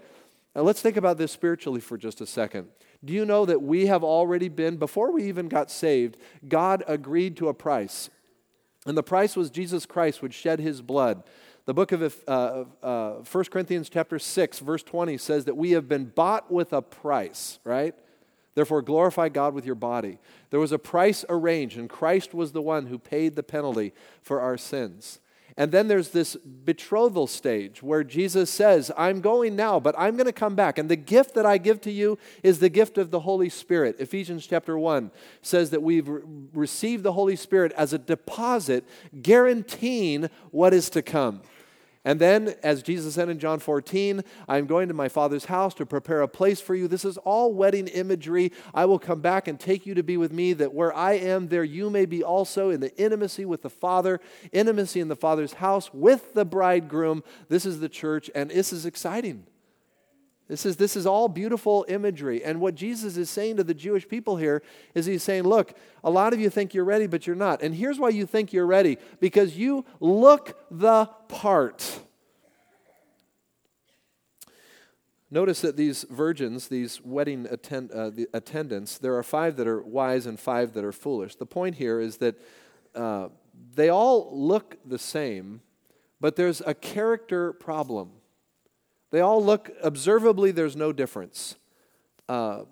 let's 0.56 0.82
think 0.82 0.96
about 0.96 1.16
this 1.16 1.30
spiritually 1.30 1.80
for 1.80 1.96
just 1.96 2.20
a 2.20 2.26
second. 2.26 2.68
Do 3.04 3.12
you 3.12 3.24
know 3.24 3.46
that 3.46 3.62
we 3.62 3.86
have 3.86 4.02
already 4.02 4.48
been, 4.48 4.78
before 4.78 5.12
we 5.12 5.28
even 5.28 5.46
got 5.46 5.70
saved, 5.70 6.16
God 6.48 6.82
agreed 6.88 7.36
to 7.36 7.48
a 7.48 7.54
price? 7.54 8.10
And 8.84 8.98
the 8.98 9.02
price 9.04 9.36
was 9.36 9.48
Jesus 9.48 9.86
Christ 9.86 10.22
would 10.22 10.34
shed 10.34 10.58
his 10.58 10.82
blood. 10.82 11.22
The 11.66 11.74
book 11.74 11.90
of 11.90 12.16
uh, 12.28 12.64
uh, 12.80 13.12
1 13.30 13.44
Corinthians, 13.46 13.88
chapter 13.88 14.20
6, 14.20 14.60
verse 14.60 14.84
20 14.84 15.18
says 15.18 15.46
that 15.46 15.56
we 15.56 15.72
have 15.72 15.88
been 15.88 16.04
bought 16.04 16.50
with 16.50 16.72
a 16.72 16.80
price, 16.80 17.58
right? 17.64 17.92
Therefore, 18.54 18.82
glorify 18.82 19.28
God 19.28 19.52
with 19.52 19.66
your 19.66 19.74
body. 19.74 20.18
There 20.50 20.60
was 20.60 20.70
a 20.70 20.78
price 20.78 21.24
arranged, 21.28 21.76
and 21.76 21.90
Christ 21.90 22.32
was 22.32 22.52
the 22.52 22.62
one 22.62 22.86
who 22.86 23.00
paid 23.00 23.34
the 23.34 23.42
penalty 23.42 23.92
for 24.22 24.40
our 24.40 24.56
sins. 24.56 25.18
And 25.56 25.72
then 25.72 25.88
there's 25.88 26.10
this 26.10 26.36
betrothal 26.36 27.26
stage 27.26 27.82
where 27.82 28.04
Jesus 28.04 28.48
says, 28.48 28.92
I'm 28.96 29.20
going 29.20 29.56
now, 29.56 29.80
but 29.80 29.94
I'm 29.98 30.14
going 30.14 30.26
to 30.26 30.32
come 30.32 30.54
back. 30.54 30.78
And 30.78 30.88
the 30.88 30.96
gift 30.96 31.34
that 31.34 31.46
I 31.46 31.58
give 31.58 31.80
to 31.80 31.90
you 31.90 32.16
is 32.42 32.58
the 32.60 32.68
gift 32.68 32.96
of 32.96 33.10
the 33.10 33.20
Holy 33.20 33.48
Spirit. 33.48 33.96
Ephesians 33.98 34.46
chapter 34.46 34.78
1 34.78 35.10
says 35.42 35.70
that 35.70 35.82
we've 35.82 36.08
received 36.52 37.02
the 37.02 37.14
Holy 37.14 37.36
Spirit 37.36 37.72
as 37.72 37.92
a 37.92 37.98
deposit 37.98 38.84
guaranteeing 39.22 40.28
what 40.50 40.72
is 40.72 40.90
to 40.90 41.02
come. 41.02 41.42
And 42.06 42.20
then, 42.20 42.54
as 42.62 42.84
Jesus 42.84 43.14
said 43.14 43.28
in 43.28 43.40
John 43.40 43.58
14, 43.58 44.22
I'm 44.46 44.66
going 44.66 44.86
to 44.86 44.94
my 44.94 45.08
Father's 45.08 45.46
house 45.46 45.74
to 45.74 45.84
prepare 45.84 46.22
a 46.22 46.28
place 46.28 46.60
for 46.60 46.76
you. 46.76 46.86
This 46.86 47.04
is 47.04 47.18
all 47.18 47.52
wedding 47.52 47.88
imagery. 47.88 48.52
I 48.72 48.84
will 48.84 49.00
come 49.00 49.20
back 49.20 49.48
and 49.48 49.58
take 49.58 49.86
you 49.86 49.94
to 49.94 50.04
be 50.04 50.16
with 50.16 50.32
me, 50.32 50.52
that 50.52 50.72
where 50.72 50.94
I 50.94 51.14
am, 51.14 51.48
there 51.48 51.64
you 51.64 51.90
may 51.90 52.06
be 52.06 52.22
also 52.22 52.70
in 52.70 52.78
the 52.78 52.96
intimacy 52.96 53.44
with 53.44 53.62
the 53.62 53.70
Father, 53.70 54.20
intimacy 54.52 55.00
in 55.00 55.08
the 55.08 55.16
Father's 55.16 55.54
house 55.54 55.92
with 55.92 56.32
the 56.34 56.44
bridegroom. 56.44 57.24
This 57.48 57.66
is 57.66 57.80
the 57.80 57.88
church, 57.88 58.30
and 58.36 58.50
this 58.50 58.72
is 58.72 58.86
exciting. 58.86 59.44
This 60.48 60.64
is, 60.64 60.76
this 60.76 60.94
is 60.96 61.06
all 61.06 61.28
beautiful 61.28 61.84
imagery. 61.88 62.44
And 62.44 62.60
what 62.60 62.76
Jesus 62.76 63.16
is 63.16 63.28
saying 63.28 63.56
to 63.56 63.64
the 63.64 63.74
Jewish 63.74 64.08
people 64.08 64.36
here 64.36 64.62
is 64.94 65.06
he's 65.06 65.24
saying, 65.24 65.42
Look, 65.42 65.74
a 66.04 66.10
lot 66.10 66.32
of 66.32 66.40
you 66.40 66.50
think 66.50 66.72
you're 66.72 66.84
ready, 66.84 67.08
but 67.08 67.26
you're 67.26 67.34
not. 67.34 67.62
And 67.62 67.74
here's 67.74 67.98
why 67.98 68.10
you 68.10 68.26
think 68.26 68.52
you're 68.52 68.66
ready 68.66 68.98
because 69.18 69.56
you 69.56 69.84
look 69.98 70.56
the 70.70 71.06
part. 71.28 72.00
Notice 75.28 75.60
that 75.62 75.76
these 75.76 76.04
virgins, 76.08 76.68
these 76.68 77.00
wedding 77.04 77.48
attend, 77.50 77.90
uh, 77.90 78.10
the 78.10 78.28
attendants, 78.32 78.98
there 78.98 79.16
are 79.16 79.24
five 79.24 79.56
that 79.56 79.66
are 79.66 79.82
wise 79.82 80.26
and 80.26 80.38
five 80.38 80.72
that 80.74 80.84
are 80.84 80.92
foolish. 80.92 81.34
The 81.34 81.46
point 81.46 81.74
here 81.74 82.00
is 82.00 82.18
that 82.18 82.40
uh, 82.94 83.28
they 83.74 83.88
all 83.88 84.30
look 84.32 84.76
the 84.86 84.98
same, 84.98 85.62
but 86.20 86.36
there's 86.36 86.62
a 86.64 86.74
character 86.74 87.52
problem. 87.52 88.12
They 89.10 89.20
all 89.20 89.42
look, 89.42 89.70
observably, 89.82 90.50
there's 90.50 90.76
no 90.76 90.92
difference. 90.92 91.56
Uh, 92.28 92.62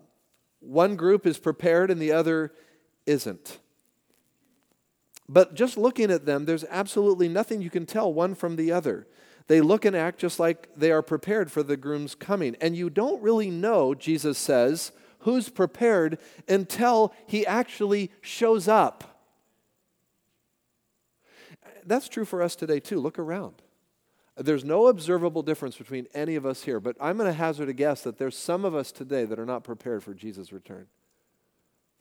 one 0.61 0.97
group 0.97 1.27
is 1.27 1.39
prepared 1.39 1.91
and 1.91 2.01
the 2.01 2.13
other 2.13 2.53
isn't. 3.07 3.59
But 5.29 5.55
just 5.55 5.77
looking 5.79 6.11
at 6.11 6.27
them, 6.27 6.45
there's 6.45 6.65
absolutely 6.69 7.29
nothing 7.29 7.63
you 7.63 7.71
can 7.71 7.87
tell 7.87 8.13
one 8.13 8.35
from 8.35 8.57
the 8.57 8.73
other. 8.73 9.07
They 9.47 9.61
look 9.61 9.85
and 9.85 9.95
act 9.95 10.19
just 10.19 10.41
like 10.41 10.69
they 10.77 10.91
are 10.91 11.03
prepared 11.03 11.51
for 11.51 11.63
the 11.63 11.77
groom's 11.77 12.15
coming. 12.15 12.57
And 12.61 12.77
you 12.77 12.91
don't 12.91 13.23
really 13.23 13.51
know, 13.51 13.95
Jesus 13.95 14.39
says, 14.39 14.93
who's 15.21 15.49
prepared 15.49 16.19
until 16.49 17.15
he 17.27 17.47
actually 17.47 18.11
shows 18.21 18.69
up. 18.69 19.23
That's 21.87 22.09
true 22.09 22.25
for 22.25 22.43
us 22.43 22.57
today, 22.57 22.81
too. 22.81 22.99
Look 22.99 23.19
around. 23.19 23.63
There's 24.37 24.65
no 24.65 24.89
observable 24.89 25.43
difference 25.43 25.77
between 25.77 26.09
any 26.13 26.35
of 26.35 26.45
us 26.45 26.65
here, 26.65 26.81
but 26.81 26.97
I'm 27.01 27.17
going 27.17 27.29
to 27.29 27.33
hazard 27.33 27.69
a 27.69 27.73
guess 27.73 28.03
that 28.03 28.19
there's 28.19 28.37
some 28.37 28.65
of 28.65 28.75
us 28.75 28.91
today 28.91 29.25
that 29.25 29.39
are 29.39 29.47
not 29.47 29.63
prepared 29.63 30.03
for 30.03 30.13
Jesus' 30.13 30.53
return. 30.53 30.87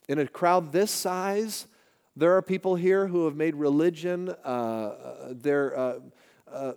In 0.08 0.18
a 0.18 0.26
crowd 0.26 0.72
this 0.72 0.90
size, 0.90 1.68
there 2.16 2.36
are 2.36 2.42
people 2.42 2.74
here 2.74 3.06
who 3.06 3.24
have 3.26 3.36
made 3.36 3.54
religion 3.54 4.34
uh, 4.44 4.48
uh 4.48 5.28
their, 5.30 5.78
uh, 5.78 5.98
uh, 6.50 6.72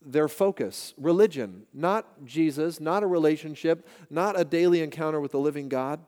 their 0.00 0.28
focus. 0.28 0.94
Religion, 0.96 1.66
not 1.74 2.24
Jesus, 2.24 2.80
not 2.80 3.02
a 3.02 3.06
relationship, 3.06 3.86
not 4.08 4.38
a 4.38 4.44
daily 4.44 4.82
encounter 4.82 5.20
with 5.20 5.32
the 5.32 5.38
living 5.38 5.68
God. 5.68 6.00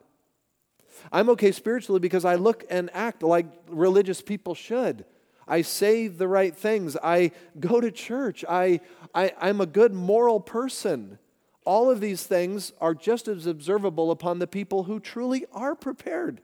I'm 1.11 1.29
okay 1.29 1.51
spiritually 1.51 1.99
because 1.99 2.25
I 2.25 2.35
look 2.35 2.65
and 2.69 2.89
act 2.93 3.21
like 3.21 3.45
religious 3.67 4.21
people 4.21 4.55
should. 4.55 5.05
I 5.47 5.61
say 5.61 6.07
the 6.07 6.27
right 6.27 6.55
things. 6.55 6.97
I 7.03 7.31
go 7.59 7.81
to 7.81 7.91
church. 7.91 8.45
I, 8.47 8.81
I, 9.13 9.33
I'm 9.39 9.61
a 9.61 9.65
good 9.65 9.93
moral 9.93 10.39
person. 10.39 11.19
All 11.65 11.89
of 11.89 12.01
these 12.01 12.23
things 12.23 12.73
are 12.81 12.93
just 12.93 13.27
as 13.27 13.45
observable 13.45 14.11
upon 14.11 14.39
the 14.39 14.47
people 14.47 14.83
who 14.83 14.99
truly 14.99 15.45
are 15.53 15.75
prepared. 15.75 16.41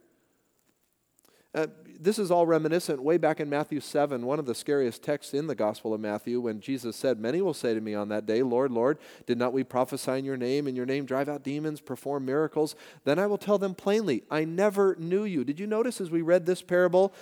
Uh, 1.53 1.67
this 1.99 2.17
is 2.17 2.31
all 2.31 2.45
reminiscent 2.45 3.01
way 3.01 3.17
back 3.17 3.41
in 3.41 3.49
Matthew 3.49 3.81
7, 3.81 4.25
one 4.25 4.39
of 4.39 4.45
the 4.45 4.55
scariest 4.55 5.03
texts 5.03 5.33
in 5.33 5.47
the 5.47 5.55
Gospel 5.55 5.93
of 5.93 5.99
Matthew, 5.99 6.39
when 6.39 6.61
Jesus 6.61 6.95
said, 6.95 7.19
Many 7.19 7.41
will 7.41 7.53
say 7.53 7.73
to 7.73 7.81
me 7.81 7.93
on 7.93 8.07
that 8.09 8.25
day, 8.25 8.41
Lord, 8.41 8.71
Lord, 8.71 8.99
did 9.25 9.37
not 9.37 9.51
we 9.51 9.65
prophesy 9.65 10.11
in 10.11 10.23
your 10.23 10.37
name, 10.37 10.67
in 10.67 10.77
your 10.77 10.85
name 10.85 11.05
drive 11.05 11.27
out 11.27 11.43
demons, 11.43 11.81
perform 11.81 12.23
miracles? 12.23 12.75
Then 13.03 13.19
I 13.19 13.27
will 13.27 13.37
tell 13.37 13.57
them 13.57 13.75
plainly, 13.75 14.23
I 14.31 14.45
never 14.45 14.95
knew 14.97 15.25
you. 15.25 15.43
Did 15.43 15.59
you 15.59 15.67
notice 15.67 15.99
as 15.99 16.09
we 16.09 16.21
read 16.21 16.45
this 16.45 16.61
parable? 16.61 17.13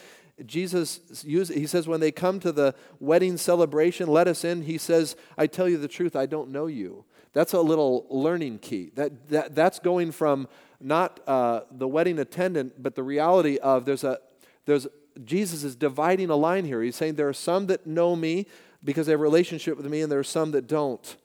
Jesus 0.45 1.23
uses, 1.25 1.55
he 1.55 1.65
says, 1.65 1.87
when 1.87 1.99
they 1.99 2.11
come 2.11 2.39
to 2.41 2.51
the 2.51 2.75
wedding 2.99 3.37
celebration, 3.37 4.07
let 4.07 4.27
us 4.27 4.43
in. 4.43 4.63
He 4.63 4.77
says, 4.77 5.15
I 5.37 5.47
tell 5.47 5.67
you 5.67 5.77
the 5.77 5.87
truth, 5.87 6.15
I 6.15 6.27
don't 6.27 6.51
know 6.51 6.67
you. 6.67 7.05
That's 7.33 7.53
a 7.53 7.61
little 7.61 8.05
learning 8.09 8.59
key. 8.59 8.91
That, 8.95 9.29
that, 9.29 9.55
that's 9.55 9.79
going 9.79 10.11
from 10.11 10.47
not 10.79 11.19
uh, 11.27 11.61
the 11.71 11.87
wedding 11.87 12.19
attendant, 12.19 12.81
but 12.81 12.95
the 12.95 13.03
reality 13.03 13.57
of 13.57 13.85
there's 13.85 14.03
a, 14.03 14.19
there's, 14.65 14.87
Jesus 15.23 15.63
is 15.63 15.75
dividing 15.75 16.29
a 16.29 16.35
line 16.35 16.65
here. 16.65 16.81
He's 16.83 16.95
saying 16.95 17.15
there 17.15 17.29
are 17.29 17.33
some 17.33 17.67
that 17.67 17.87
know 17.87 18.15
me 18.15 18.45
because 18.83 19.07
they 19.07 19.13
have 19.13 19.19
a 19.19 19.23
relationship 19.23 19.75
with 19.77 19.87
me, 19.87 20.01
and 20.01 20.11
there 20.11 20.19
are 20.19 20.23
some 20.23 20.51
that 20.51 20.67
don't. 20.67 21.15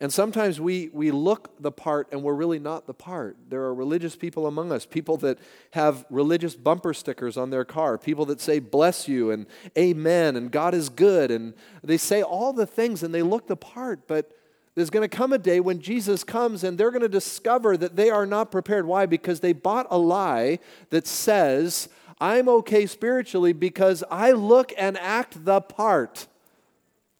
And 0.00 0.12
sometimes 0.12 0.60
we, 0.60 0.90
we 0.92 1.10
look 1.10 1.62
the 1.62 1.70
part 1.70 2.08
and 2.10 2.22
we're 2.22 2.34
really 2.34 2.58
not 2.58 2.86
the 2.86 2.94
part. 2.94 3.36
There 3.48 3.62
are 3.62 3.74
religious 3.74 4.16
people 4.16 4.46
among 4.46 4.72
us, 4.72 4.84
people 4.84 5.16
that 5.18 5.38
have 5.70 6.04
religious 6.10 6.56
bumper 6.56 6.92
stickers 6.92 7.36
on 7.36 7.50
their 7.50 7.64
car, 7.64 7.96
people 7.96 8.26
that 8.26 8.40
say, 8.40 8.58
bless 8.58 9.06
you 9.06 9.30
and 9.30 9.46
amen 9.78 10.36
and 10.36 10.50
God 10.50 10.74
is 10.74 10.88
good. 10.88 11.30
And 11.30 11.54
they 11.82 11.96
say 11.96 12.22
all 12.22 12.52
the 12.52 12.66
things 12.66 13.02
and 13.02 13.14
they 13.14 13.22
look 13.22 13.46
the 13.46 13.56
part, 13.56 14.08
but 14.08 14.32
there's 14.74 14.90
going 14.90 15.08
to 15.08 15.16
come 15.16 15.32
a 15.32 15.38
day 15.38 15.60
when 15.60 15.80
Jesus 15.80 16.24
comes 16.24 16.64
and 16.64 16.76
they're 16.76 16.90
going 16.90 17.02
to 17.02 17.08
discover 17.08 17.76
that 17.76 17.94
they 17.94 18.10
are 18.10 18.26
not 18.26 18.50
prepared. 18.50 18.86
Why? 18.86 19.06
Because 19.06 19.38
they 19.40 19.52
bought 19.52 19.86
a 19.90 19.98
lie 19.98 20.58
that 20.90 21.06
says, 21.06 21.88
I'm 22.20 22.48
okay 22.48 22.86
spiritually 22.86 23.52
because 23.52 24.02
I 24.10 24.32
look 24.32 24.72
and 24.76 24.98
act 24.98 25.44
the 25.44 25.60
part. 25.60 26.26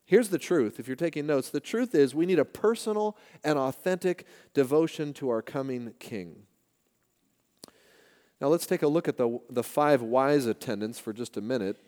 Here's 0.06 0.28
the 0.28 0.38
truth, 0.38 0.78
if 0.78 0.86
you're 0.86 0.96
taking 0.96 1.26
notes 1.26 1.48
the 1.48 1.60
truth 1.60 1.94
is 1.94 2.14
we 2.14 2.26
need 2.26 2.38
a 2.38 2.44
personal 2.44 3.16
and 3.42 3.58
authentic 3.58 4.26
devotion 4.52 5.12
to 5.14 5.30
our 5.30 5.40
coming 5.40 5.94
King. 5.98 6.42
Now 8.40 8.48
let's 8.48 8.66
take 8.66 8.82
a 8.82 8.88
look 8.88 9.08
at 9.08 9.16
the, 9.16 9.40
the 9.48 9.62
five 9.62 10.02
wise 10.02 10.44
attendants 10.44 10.98
for 10.98 11.12
just 11.14 11.36
a 11.38 11.40
minute. 11.40 11.78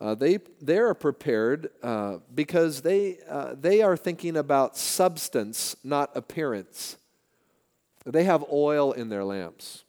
Uh, 0.00 0.14
they, 0.14 0.38
they 0.60 0.78
are 0.78 0.94
prepared 0.94 1.70
uh, 1.82 2.18
because 2.34 2.82
they, 2.82 3.18
uh, 3.28 3.54
they 3.58 3.80
are 3.82 3.96
thinking 3.96 4.36
about 4.36 4.76
substance, 4.76 5.74
not 5.82 6.10
appearance. 6.14 6.98
They 8.04 8.24
have 8.24 8.44
oil 8.52 8.92
in 8.92 9.08
their 9.08 9.24
lamps. 9.24 9.84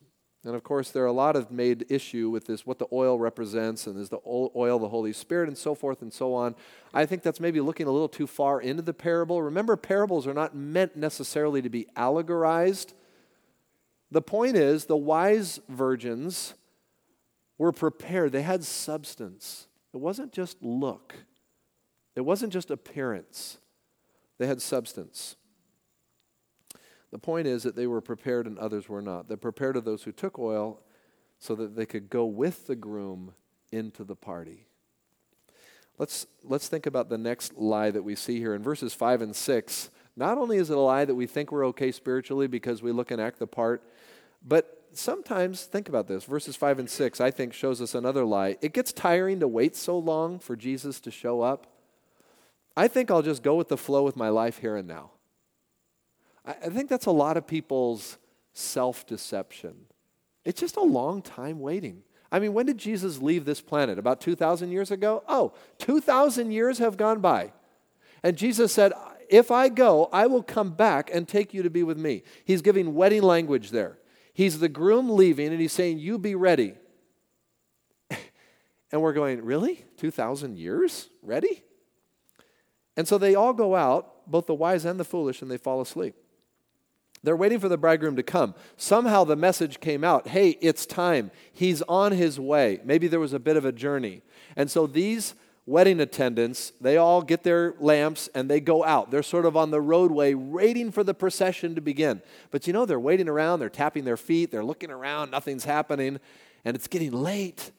And 0.46 0.56
of 0.56 0.64
course, 0.64 0.92
there 0.92 1.04
are 1.04 1.08
a 1.08 1.12
lot 1.12 1.36
of 1.36 1.52
made 1.52 1.86
issue 1.90 2.30
with 2.30 2.46
this, 2.48 2.66
what 2.66 2.80
the 2.80 2.88
oil 2.94 3.20
represents, 3.20 3.88
and 3.88 4.00
is 4.00 4.08
the 4.08 4.20
oil 4.26 4.80
the 4.80 4.88
Holy 4.88 5.12
Spirit, 5.12 5.50
and 5.50 5.58
so 5.58 5.76
forth 5.76 6.02
and 6.02 6.14
so 6.14 6.34
on. 6.34 6.56
I 6.94 7.06
think 7.06 7.24
that's 7.24 7.42
maybe 7.42 7.60
looking 7.60 7.88
a 7.88 7.92
little 7.92 8.08
too 8.08 8.28
far 8.28 8.62
into 8.62 8.82
the 8.82 8.94
parable. 8.94 9.42
Remember, 9.42 9.76
parables 9.76 10.26
are 10.28 10.34
not 10.34 10.56
meant 10.56 10.96
necessarily 10.96 11.62
to 11.62 11.70
be 11.70 11.88
allegorized. 11.98 12.94
The 14.12 14.22
point 14.22 14.56
is, 14.56 14.86
the 14.86 14.98
wise 14.98 15.60
virgins 15.68 16.54
were 17.58 17.74
prepared, 17.74 18.32
they 18.32 18.42
had 18.42 18.64
substance. 18.64 19.68
It 19.94 19.98
wasn't 19.98 20.32
just 20.32 20.58
look, 20.62 21.16
it 22.16 22.22
wasn't 22.22 22.54
just 22.54 22.72
appearance, 22.72 23.58
they 24.38 24.48
had 24.48 24.62
substance. 24.62 25.36
The 27.12 27.20
point 27.20 27.48
is 27.48 27.64
that 27.64 27.76
they 27.76 27.88
were 27.88 28.02
prepared 28.02 28.46
and 28.46 28.58
others 28.60 28.88
were 28.88 29.02
not. 29.02 29.28
They 29.28 29.36
prepared 29.36 29.76
of 29.76 29.86
those 29.86 30.04
who 30.04 30.12
took 30.12 30.38
oil 30.38 30.80
so 31.40 31.56
that 31.56 31.76
they 31.76 31.86
could 31.86 32.10
go 32.10 32.26
with 32.26 32.68
the 32.68 32.76
groom 32.76 33.34
into 33.72 34.04
the 34.04 34.16
party. 34.16 34.66
Let's, 35.98 36.28
let's 36.44 36.68
think 36.68 36.86
about 36.86 37.10
the 37.10 37.18
next 37.18 37.58
lie 37.58 37.92
that 37.92 38.04
we 38.04 38.16
see 38.16 38.38
here. 38.38 38.54
In 38.54 38.64
verses 38.64 38.94
5 38.94 39.22
and 39.22 39.36
6, 39.36 39.90
not 40.16 40.38
only 40.38 40.58
is 40.58 40.70
it 40.70 40.78
a 40.78 40.80
lie 40.80 41.06
that 41.06 41.16
we 41.16 41.28
think 41.28 41.52
we're 41.52 41.68
okay 41.68 41.92
spiritually 41.92 42.48
because 42.48 42.82
we 42.82 42.92
look 42.92 43.12
and 43.12 43.22
act 43.22 43.40
the 43.40 43.48
part, 43.48 43.84
but 44.46 44.86
sometimes, 44.94 45.64
think 45.64 45.90
about 45.90 46.08
this, 46.08 46.24
verses 46.24 46.56
5 46.56 46.80
and 46.80 46.90
6, 46.90 47.20
I 47.20 47.32
think, 47.32 47.54
shows 47.54 47.82
us 47.82 47.96
another 47.96 48.26
lie. 48.26 48.58
It 48.62 48.74
gets 48.74 48.94
tiring 48.94 49.40
to 49.42 49.48
wait 49.48 49.76
so 49.76 49.98
long 49.98 50.40
for 50.40 50.56
Jesus 50.56 51.00
to 51.02 51.12
show 51.12 51.42
up. 51.42 51.68
I 52.78 52.88
think 52.88 53.12
I'll 53.12 53.22
just 53.22 53.44
go 53.44 53.56
with 53.56 53.68
the 53.68 53.78
flow 53.78 54.04
with 54.04 54.16
my 54.16 54.30
life 54.30 54.60
here 54.60 54.78
and 54.78 54.88
now. 54.88 55.12
I, 56.50 56.70
think 56.70 56.90
that's 56.90 57.06
a 57.06 57.12
lot 57.12 57.38
of 57.38 57.46
people's 57.46 58.18
self 58.54 59.06
deception. 59.06 59.76
It's 60.46 60.60
just 60.60 60.78
a 60.78 60.82
long 60.82 61.22
time 61.22 61.60
waiting. 61.60 62.04
I 62.32 62.40
mean, 62.40 62.54
when 62.54 62.66
did 62.66 62.78
Jesus 62.78 63.22
leave 63.22 63.46
this 63.46 63.62
planet? 63.62 63.98
About 64.00 64.22
2,000 64.22 64.72
years 64.72 64.92
ago? 64.92 65.24
Oh, 65.28 65.54
2,000 65.80 66.52
years 66.52 66.78
have 66.78 66.98
gone 66.98 67.20
by. 67.22 67.54
And 68.24 68.38
Jesus 68.38 68.74
said, 68.74 68.94
If 69.30 69.52
I 69.52 69.70
go, 69.70 70.10
I 70.12 70.28
will 70.28 70.44
come 70.44 70.72
back 70.72 71.10
and 71.14 71.28
take 71.28 71.54
you 71.54 71.64
to 71.64 71.70
be 71.70 71.84
with 71.84 71.98
me. 71.98 72.24
He's 72.46 72.62
giving 72.62 72.96
wedding 72.96 73.24
language 73.24 73.72
there. 73.72 74.00
He's 74.34 74.60
the 74.60 74.70
groom 74.70 75.10
leaving, 75.10 75.48
and 75.48 75.60
he's 75.60 75.74
saying, 75.74 76.00
You 76.00 76.18
be 76.18 76.36
ready. 76.36 76.76
and 78.92 79.02
we're 79.02 79.14
going, 79.14 79.44
Really? 79.44 79.86
2,000 79.98 80.58
years? 80.58 81.10
Ready? 81.22 81.64
And 82.98 83.08
so 83.08 83.18
they 83.18 83.36
all 83.36 83.54
go 83.54 83.76
out, 83.76 84.30
both 84.30 84.46
the 84.46 84.56
wise 84.56 84.86
and 84.86 85.00
the 85.00 85.06
foolish, 85.06 85.42
and 85.42 85.50
they 85.50 85.58
fall 85.58 85.82
asleep. 85.82 86.16
They're 87.24 87.36
waiting 87.36 87.60
for 87.60 87.70
the 87.70 87.78
bridegroom 87.78 88.16
to 88.16 88.24
come. 88.24 88.56
Somehow 88.78 89.24
the 89.24 89.36
message 89.36 89.80
came 89.80 90.04
out 90.04 90.30
hey, 90.30 90.58
it's 90.62 90.86
time. 90.86 91.32
He's 91.52 91.82
on 91.84 92.14
his 92.14 92.40
way. 92.40 92.80
Maybe 92.84 93.08
there 93.08 93.20
was 93.20 93.34
a 93.34 93.40
bit 93.40 93.58
of 93.58 93.66
a 93.66 93.72
journey. 93.72 94.22
And 94.56 94.72
so 94.72 94.88
these 94.88 95.36
wedding 95.66 96.00
attendants, 96.00 96.74
they 96.82 96.98
all 96.98 97.22
get 97.22 97.44
their 97.44 97.76
lamps 97.80 98.28
and 98.34 98.50
they 98.50 98.60
go 98.60 98.84
out. 98.84 99.12
They're 99.12 99.22
sort 99.22 99.46
of 99.46 99.56
on 99.56 99.70
the 99.70 99.80
roadway 99.80 100.34
waiting 100.34 100.92
for 100.92 101.04
the 101.04 101.14
procession 101.14 101.76
to 101.76 101.82
begin. 101.82 102.22
But 102.50 102.66
you 102.66 102.74
know, 102.74 102.86
they're 102.86 103.00
waiting 103.00 103.30
around, 103.30 103.60
they're 103.60 103.70
tapping 103.70 104.04
their 104.04 104.18
feet, 104.18 104.50
they're 104.50 104.66
looking 104.66 104.90
around, 104.90 105.30
nothing's 105.30 105.66
happening, 105.66 106.20
and 106.66 106.76
it's 106.76 106.88
getting 106.88 107.12
late, 107.12 107.72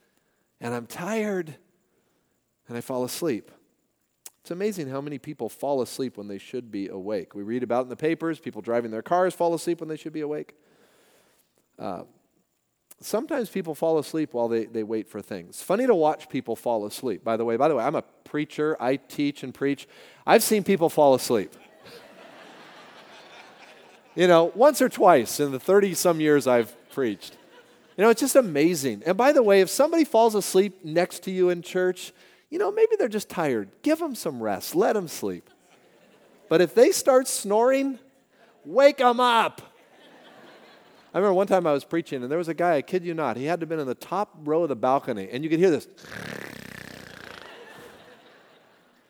and 0.61 0.73
I'm 0.73 0.87
tired, 0.87 1.57
and 2.69 2.77
I 2.77 2.81
fall 2.81 3.03
asleep. 3.03 3.51
It's 4.43 4.51
amazing 4.51 4.89
how 4.89 5.01
many 5.01 5.19
people 5.19 5.49
fall 5.49 5.83
asleep 5.83 6.17
when 6.17 6.29
they 6.29 6.39
should 6.39 6.71
be 6.71 6.89
awake. 6.89 7.35
We 7.35 7.43
read 7.43 7.63
about 7.63 7.85
in 7.85 7.89
the 7.89 7.97
papers 7.97 8.39
people 8.41 8.63
driving 8.63 8.91
their 8.91 9.03
cars 9.03 9.35
fall 9.35 9.55
asleep 9.55 9.81
when 9.81 9.89
they 9.89 9.97
should 9.97 10.13
be 10.13 10.23
awake. 10.23 10.55
Uh, 11.79 12.03
sometimes 13.01 13.51
people 13.51 13.75
fall 13.75 13.99
asleep 13.99 14.33
while 14.33 14.49
they, 14.49 14.65
they 14.65 14.83
wait 14.83 15.09
for 15.09 15.21
things. 15.21 15.63
Funny 15.63 15.87
to 15.87 15.95
watch 15.95 16.29
people 16.29 16.57
fall 16.57 16.87
asleep. 16.87 17.23
By 17.23 17.37
the 17.37 17.45
way, 17.45 17.57
by 17.57 17.69
the 17.69 17.77
way, 17.77 17.85
I'm 17.85 17.95
a 17.95 18.03
preacher. 18.25 18.77
I 18.81 18.97
teach 18.97 19.43
and 19.43 19.53
preach. 19.53 19.87
I've 20.27 20.43
seen 20.43 20.65
people 20.65 20.89
fall 20.89 21.15
asleep. 21.15 21.55
you 24.15 24.27
know, 24.27 24.53
once 24.55 24.81
or 24.81 24.89
twice 24.89 25.39
in 25.39 25.53
the 25.53 25.61
30 25.61 25.95
some 25.95 26.21
years 26.21 26.47
I've 26.47 26.75
preached. 26.91 27.37
You 27.97 28.05
know, 28.05 28.11
it's 28.11 28.21
just 28.21 28.37
amazing. 28.37 29.03
And 29.05 29.19
by 29.19 29.33
the 29.33 29.43
way, 29.43 29.61
if 29.61 29.69
somebody 29.69 30.05
falls 30.05 30.35
asleep 30.35 30.83
next 30.83 31.25
to 31.25 31.31
you 31.31 31.51
in 31.51 31.61
church, 31.61 32.13
you 32.51 32.59
know, 32.59 32.71
maybe 32.73 32.97
they're 32.99 33.09
just 33.09 33.29
tired. 33.29 33.71
Give 33.83 33.99
them 33.99 34.15
some 34.15 34.43
rest, 34.43 34.75
let 34.75 34.95
them 34.95 35.09
sleep. 35.09 35.49
But 36.49 36.61
if 36.61 36.75
they 36.75 36.91
start 36.91 37.29
snoring, 37.29 37.99
wake 38.65 38.99
them 38.99 39.21
up. 39.21 39.63
I 41.15 41.19
remember 41.19 41.35
one 41.35 41.47
time 41.47 41.67
I 41.67 41.73
was 41.73 41.85
preaching, 41.85 42.23
and 42.23 42.31
there 42.31 42.39
was 42.39 42.49
a 42.49 42.55
guy, 42.55 42.77
I 42.77 42.83
kid 42.83 43.05
you 43.05 43.15
not, 43.15 43.37
he 43.37 43.45
had 43.45 43.61
to 43.61 43.65
have 43.65 43.69
been 43.69 43.81
in 43.81 43.87
the 43.87 43.95
top 43.95 44.37
row 44.45 44.65
of 44.65 44.69
the 44.69 44.77
balcony, 44.77 45.29
and 45.31 45.43
you 45.43 45.51
could 45.51 45.59
hear 45.59 45.71
this. 45.71 45.89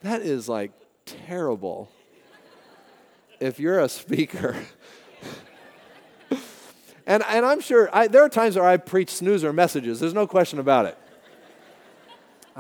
That 0.02 0.23
is 0.23 0.49
like 0.49 0.73
terrible 1.04 1.90
if 3.38 3.59
you're 3.59 3.80
a 3.80 3.88
speaker. 3.88 4.56
and, 7.06 7.23
and 7.28 7.44
I'm 7.44 7.61
sure 7.61 7.88
I, 7.92 8.06
there 8.06 8.23
are 8.23 8.28
times 8.28 8.56
where 8.56 8.66
I 8.66 8.76
preach 8.76 9.11
snoozer 9.11 9.52
messages, 9.52 10.00
there's 10.00 10.14
no 10.14 10.26
question 10.26 10.59
about 10.59 10.87
it. 10.87 10.97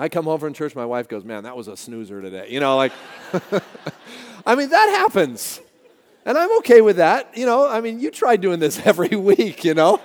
I 0.00 0.08
come 0.08 0.24
home 0.24 0.40
from 0.40 0.54
church, 0.54 0.74
my 0.74 0.86
wife 0.86 1.08
goes, 1.08 1.24
Man, 1.24 1.44
that 1.44 1.54
was 1.54 1.68
a 1.68 1.76
snoozer 1.76 2.22
today. 2.22 2.46
You 2.48 2.58
know, 2.58 2.74
like, 2.76 2.92
I 4.46 4.54
mean, 4.54 4.70
that 4.70 4.96
happens. 4.98 5.60
And 6.24 6.38
I'm 6.38 6.56
okay 6.58 6.80
with 6.80 6.96
that. 6.96 7.36
You 7.36 7.44
know, 7.44 7.68
I 7.68 7.82
mean, 7.82 8.00
you 8.00 8.10
try 8.10 8.36
doing 8.36 8.60
this 8.60 8.78
every 8.86 9.14
week, 9.14 9.62
you 9.62 9.74
know, 9.74 10.00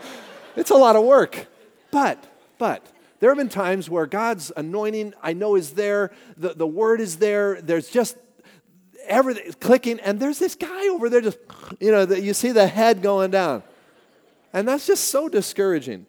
it's 0.58 0.70
a 0.70 0.76
lot 0.76 0.98
of 0.98 1.06
work. 1.06 1.48
But, 1.92 2.22
but, 2.58 2.86
there 3.22 3.30
have 3.30 3.38
been 3.38 3.48
times 3.48 3.90
where 3.90 4.06
God's 4.06 4.52
anointing, 4.58 5.14
I 5.24 5.32
know, 5.32 5.56
is 5.56 5.72
there, 5.72 6.12
the, 6.36 6.50
the 6.50 6.68
word 6.68 7.00
is 7.00 7.16
there, 7.18 7.62
there's 7.62 7.90
just 7.90 8.18
everything 9.08 9.54
clicking, 9.62 10.02
and 10.02 10.20
there's 10.20 10.40
this 10.40 10.56
guy 10.56 10.90
over 10.90 11.10
there 11.10 11.22
just, 11.22 11.38
you 11.80 11.92
know, 11.92 12.06
the, 12.06 12.20
you 12.20 12.34
see 12.34 12.52
the 12.52 12.68
head 12.68 13.02
going 13.02 13.32
down. 13.32 13.64
And 14.52 14.68
that's 14.68 14.86
just 14.86 15.06
so 15.06 15.30
discouraging. 15.30 16.06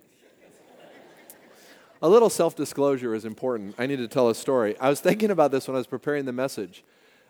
A 2.02 2.08
little 2.08 2.30
self 2.30 2.54
disclosure 2.54 3.14
is 3.14 3.24
important. 3.24 3.74
I 3.78 3.86
need 3.86 3.96
to 3.96 4.08
tell 4.08 4.28
a 4.28 4.34
story. 4.34 4.78
I 4.78 4.88
was 4.88 5.00
thinking 5.00 5.30
about 5.30 5.50
this 5.50 5.66
when 5.66 5.76
I 5.76 5.78
was 5.78 5.86
preparing 5.86 6.24
the 6.24 6.32
message. 6.32 6.84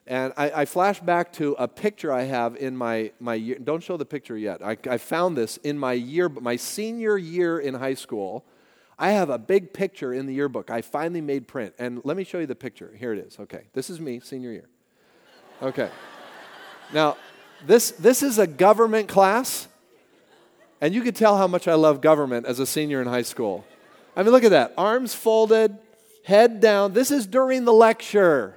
And 0.09 0.33
I, 0.37 0.50
I 0.50 0.64
flashed 0.66 1.05
back 1.05 1.33
to 1.35 1.57
a 1.59 1.66
picture 1.66 2.12
I 2.12 2.22
have 2.22 2.57
in 2.57 2.76
my, 2.76 3.11
my 3.18 3.35
year. 3.35 3.59
Don't 3.62 3.83
show 3.83 3.96
the 3.96 4.05
picture 4.05 4.37
yet. 4.37 4.64
I, 4.64 4.76
I 4.88 4.98
found 4.98 5.37
this 5.37 5.57
in 5.59 5.79
my 5.79 5.94
year, 5.94 6.29
my 6.29 6.57
senior 6.57 7.18
year 7.18 7.59
in 7.59 7.74
high 7.74 7.94
school. 7.94 8.44
I 8.98 9.11
have 9.11 9.31
a 9.31 9.38
big 9.38 9.72
picture 9.72 10.12
in 10.12 10.26
the 10.26 10.35
yearbook. 10.35 10.70
I 10.70 10.81
finally 10.81 11.20
made 11.20 11.48
print. 11.48 11.74
And 11.79 12.00
let 12.05 12.16
me 12.16 12.24
show 12.24 12.38
you 12.38 12.46
the 12.46 12.55
picture. 12.55 12.94
Here 12.96 13.12
it 13.12 13.18
is. 13.18 13.38
Okay. 13.38 13.64
This 13.72 13.90
is 13.90 14.00
me, 14.00 14.20
senior 14.20 14.52
year. 14.52 14.68
Okay. 15.61 15.90
now, 16.92 17.16
this, 17.66 17.90
this 17.92 18.22
is 18.22 18.38
a 18.38 18.46
government 18.46 19.09
class. 19.09 19.66
And 20.81 20.94
you 20.94 21.02
can 21.02 21.14
tell 21.14 21.37
how 21.37 21.46
much 21.46 21.66
I 21.66 21.74
love 21.74 22.00
government 22.00 22.46
as 22.46 22.61
a 22.61 22.66
senior 22.66 23.00
in 23.00 23.09
high 23.09 23.22
school. 23.22 23.64
I 24.16 24.22
mean, 24.22 24.33
look 24.33 24.44
at 24.44 24.50
that. 24.50 24.72
Arms 24.79 25.14
folded, 25.14 25.76
head 26.24 26.61
down. 26.61 26.94
This 26.94 27.11
is 27.11 27.26
during 27.26 27.66
the 27.66 27.72
lecture. 27.72 28.57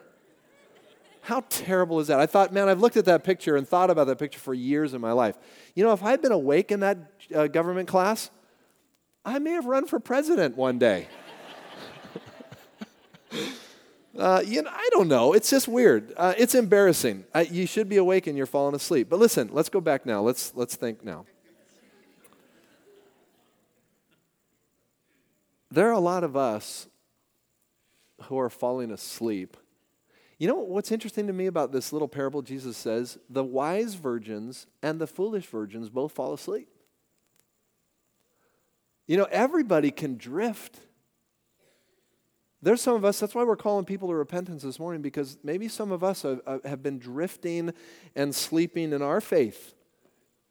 How 1.21 1.43
terrible 1.49 1.99
is 1.99 2.07
that? 2.07 2.19
I 2.19 2.25
thought, 2.25 2.53
man, 2.53 2.69
I've 2.69 2.79
looked 2.79 2.97
at 2.97 3.05
that 3.05 3.23
picture 3.23 3.57
and 3.57 3.67
thought 3.67 3.89
about 3.89 4.07
that 4.07 4.17
picture 4.17 4.39
for 4.39 4.53
years 4.53 4.93
in 4.93 5.01
my 5.01 5.11
life. 5.11 5.37
You 5.75 5.83
know, 5.83 5.91
if 5.91 6.01
I'd 6.01 6.21
been 6.21 6.31
awake 6.31 6.71
in 6.71 6.79
that 6.79 6.97
uh, 7.35 7.47
government 7.47 7.89
class, 7.89 8.31
I 9.25 9.37
may 9.37 9.51
have 9.51 9.65
run 9.65 9.85
for 9.85 9.99
president 9.99 10.55
one 10.57 10.79
day. 10.79 11.07
uh, 14.17 14.41
you 14.45 14.61
know, 14.61 14.71
I 14.73 14.89
don't 14.91 15.09
know. 15.09 15.33
It's 15.33 15.49
just 15.49 15.67
weird. 15.67 16.13
Uh, 16.15 16.33
it's 16.37 16.55
embarrassing. 16.55 17.25
you 17.51 17.67
should 17.67 17.89
be 17.89 17.97
awake 17.97 18.27
and 18.27 18.37
you're 18.37 18.47
falling 18.47 18.73
asleep. 18.73 19.07
But 19.09 19.19
listen, 19.19 19.49
let's 19.51 19.69
go 19.69 19.81
back 19.81 20.05
now. 20.05 20.21
Let's 20.21 20.53
let's 20.55 20.75
think 20.75 21.03
now. 21.03 21.25
There 25.79 25.87
are 25.87 25.93
a 25.93 25.99
lot 25.99 26.25
of 26.25 26.35
us 26.35 26.87
who 28.23 28.37
are 28.37 28.49
falling 28.49 28.91
asleep. 28.91 29.55
You 30.37 30.49
know 30.49 30.55
what's 30.55 30.91
interesting 30.91 31.25
to 31.27 31.31
me 31.31 31.45
about 31.45 31.71
this 31.71 31.93
little 31.93 32.09
parable 32.09 32.41
Jesus 32.41 32.75
says? 32.75 33.17
The 33.29 33.45
wise 33.45 33.93
virgins 33.93 34.67
and 34.83 34.99
the 34.99 35.07
foolish 35.07 35.45
virgins 35.45 35.87
both 35.87 36.11
fall 36.11 36.33
asleep. 36.33 36.67
You 39.07 39.15
know, 39.15 39.29
everybody 39.31 39.89
can 39.89 40.17
drift. 40.17 40.81
There's 42.61 42.81
some 42.81 42.95
of 42.95 43.05
us, 43.05 43.17
that's 43.17 43.33
why 43.33 43.45
we're 43.45 43.55
calling 43.55 43.85
people 43.85 44.09
to 44.09 44.15
repentance 44.15 44.63
this 44.63 44.79
morning, 44.79 45.01
because 45.01 45.37
maybe 45.45 45.69
some 45.69 45.93
of 45.93 46.03
us 46.03 46.23
have, 46.23 46.41
uh, 46.45 46.57
have 46.65 46.83
been 46.83 46.99
drifting 46.99 47.71
and 48.17 48.35
sleeping 48.35 48.91
in 48.91 49.01
our 49.01 49.21
faith. 49.21 49.75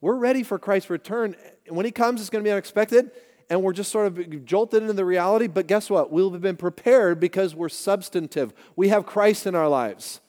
We're 0.01 0.17
ready 0.17 0.43
for 0.43 0.59
Christ's 0.59 0.89
return. 0.89 1.37
When 1.69 1.85
he 1.85 1.93
comes, 1.93 2.23
it's 2.23 2.31
going 2.31 2.43
to 2.43 2.49
be 2.49 2.53
unexpected 2.53 3.11
and 3.51 3.63
we're 3.63 3.73
just 3.73 3.91
sort 3.91 4.07
of 4.07 4.45
jolted 4.45 4.83
into 4.83 4.93
the 4.93 5.05
reality. 5.05 5.47
But 5.47 5.67
guess 5.67 5.89
what? 5.89 6.11
We'll 6.11 6.33
have 6.33 6.43
been 6.43 6.57
prepared 6.57 7.19
because 7.19 7.55
we're 7.55 7.69
substantive. 7.69 8.53
We 8.77 8.89
have 8.89 9.07
Christ 9.07 9.47
in 9.47 9.55
our 9.55 9.69
lives. 9.69 10.21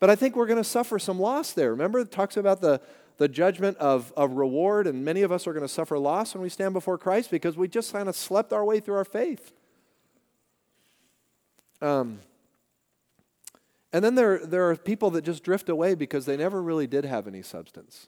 But 0.00 0.10
I 0.10 0.16
think 0.16 0.34
we're 0.34 0.46
going 0.46 0.56
to 0.56 0.64
suffer 0.64 0.98
some 0.98 1.20
loss 1.20 1.52
there. 1.52 1.70
Remember, 1.70 2.00
it 2.00 2.10
talks 2.10 2.36
about 2.36 2.60
the, 2.60 2.80
the 3.18 3.28
judgment 3.28 3.76
of, 3.76 4.12
of 4.16 4.32
reward, 4.32 4.86
and 4.86 5.04
many 5.04 5.22
of 5.22 5.30
us 5.30 5.46
are 5.46 5.52
going 5.52 5.64
to 5.64 5.68
suffer 5.68 5.98
loss 5.98 6.34
when 6.34 6.42
we 6.42 6.48
stand 6.48 6.72
before 6.72 6.98
Christ 6.98 7.30
because 7.30 7.56
we 7.56 7.68
just 7.68 7.92
kind 7.92 8.08
of 8.08 8.16
slept 8.16 8.52
our 8.52 8.64
way 8.64 8.80
through 8.80 8.96
our 8.96 9.04
faith. 9.04 9.52
Um, 11.82 12.20
and 13.92 14.04
then 14.04 14.14
there, 14.14 14.44
there 14.44 14.70
are 14.70 14.76
people 14.76 15.10
that 15.10 15.22
just 15.22 15.42
drift 15.42 15.68
away 15.68 15.94
because 15.94 16.24
they 16.24 16.36
never 16.36 16.62
really 16.62 16.86
did 16.86 17.04
have 17.04 17.26
any 17.26 17.42
substance. 17.42 18.06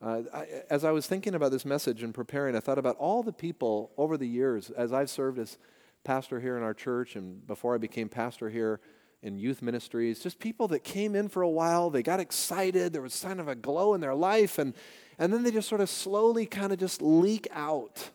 Uh, 0.00 0.22
I, 0.32 0.46
as 0.70 0.84
I 0.84 0.92
was 0.92 1.06
thinking 1.06 1.34
about 1.34 1.50
this 1.50 1.64
message 1.64 2.02
and 2.02 2.14
preparing, 2.14 2.54
I 2.54 2.60
thought 2.60 2.78
about 2.78 2.96
all 2.96 3.22
the 3.22 3.32
people 3.32 3.90
over 3.96 4.16
the 4.16 4.28
years 4.28 4.70
as 4.70 4.92
I've 4.92 5.10
served 5.10 5.38
as 5.38 5.58
pastor 6.04 6.40
here 6.40 6.56
in 6.56 6.62
our 6.62 6.74
church 6.74 7.16
and 7.16 7.44
before 7.46 7.74
I 7.74 7.78
became 7.78 8.08
pastor 8.08 8.48
here 8.48 8.80
in 9.22 9.36
youth 9.36 9.60
ministries, 9.60 10.20
just 10.20 10.38
people 10.38 10.68
that 10.68 10.84
came 10.84 11.16
in 11.16 11.28
for 11.28 11.42
a 11.42 11.48
while, 11.48 11.90
they 11.90 12.04
got 12.04 12.20
excited, 12.20 12.92
there 12.92 13.02
was 13.02 13.20
kind 13.20 13.40
of 13.40 13.48
a 13.48 13.56
glow 13.56 13.94
in 13.94 14.00
their 14.00 14.14
life, 14.14 14.58
and, 14.58 14.74
and 15.18 15.32
then 15.32 15.42
they 15.42 15.50
just 15.50 15.68
sort 15.68 15.80
of 15.80 15.90
slowly 15.90 16.46
kind 16.46 16.72
of 16.72 16.78
just 16.78 17.02
leak 17.02 17.48
out. 17.52 18.10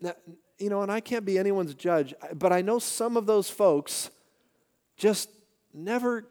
Now, 0.00 0.14
you 0.58 0.70
know, 0.70 0.80
and 0.80 0.90
I 0.90 1.00
can't 1.00 1.26
be 1.26 1.38
anyone's 1.38 1.74
judge, 1.74 2.14
but 2.34 2.54
I 2.54 2.62
know 2.62 2.78
some 2.78 3.18
of 3.18 3.26
those 3.26 3.50
folks 3.50 4.10
just 4.96 5.28
never 5.74 6.26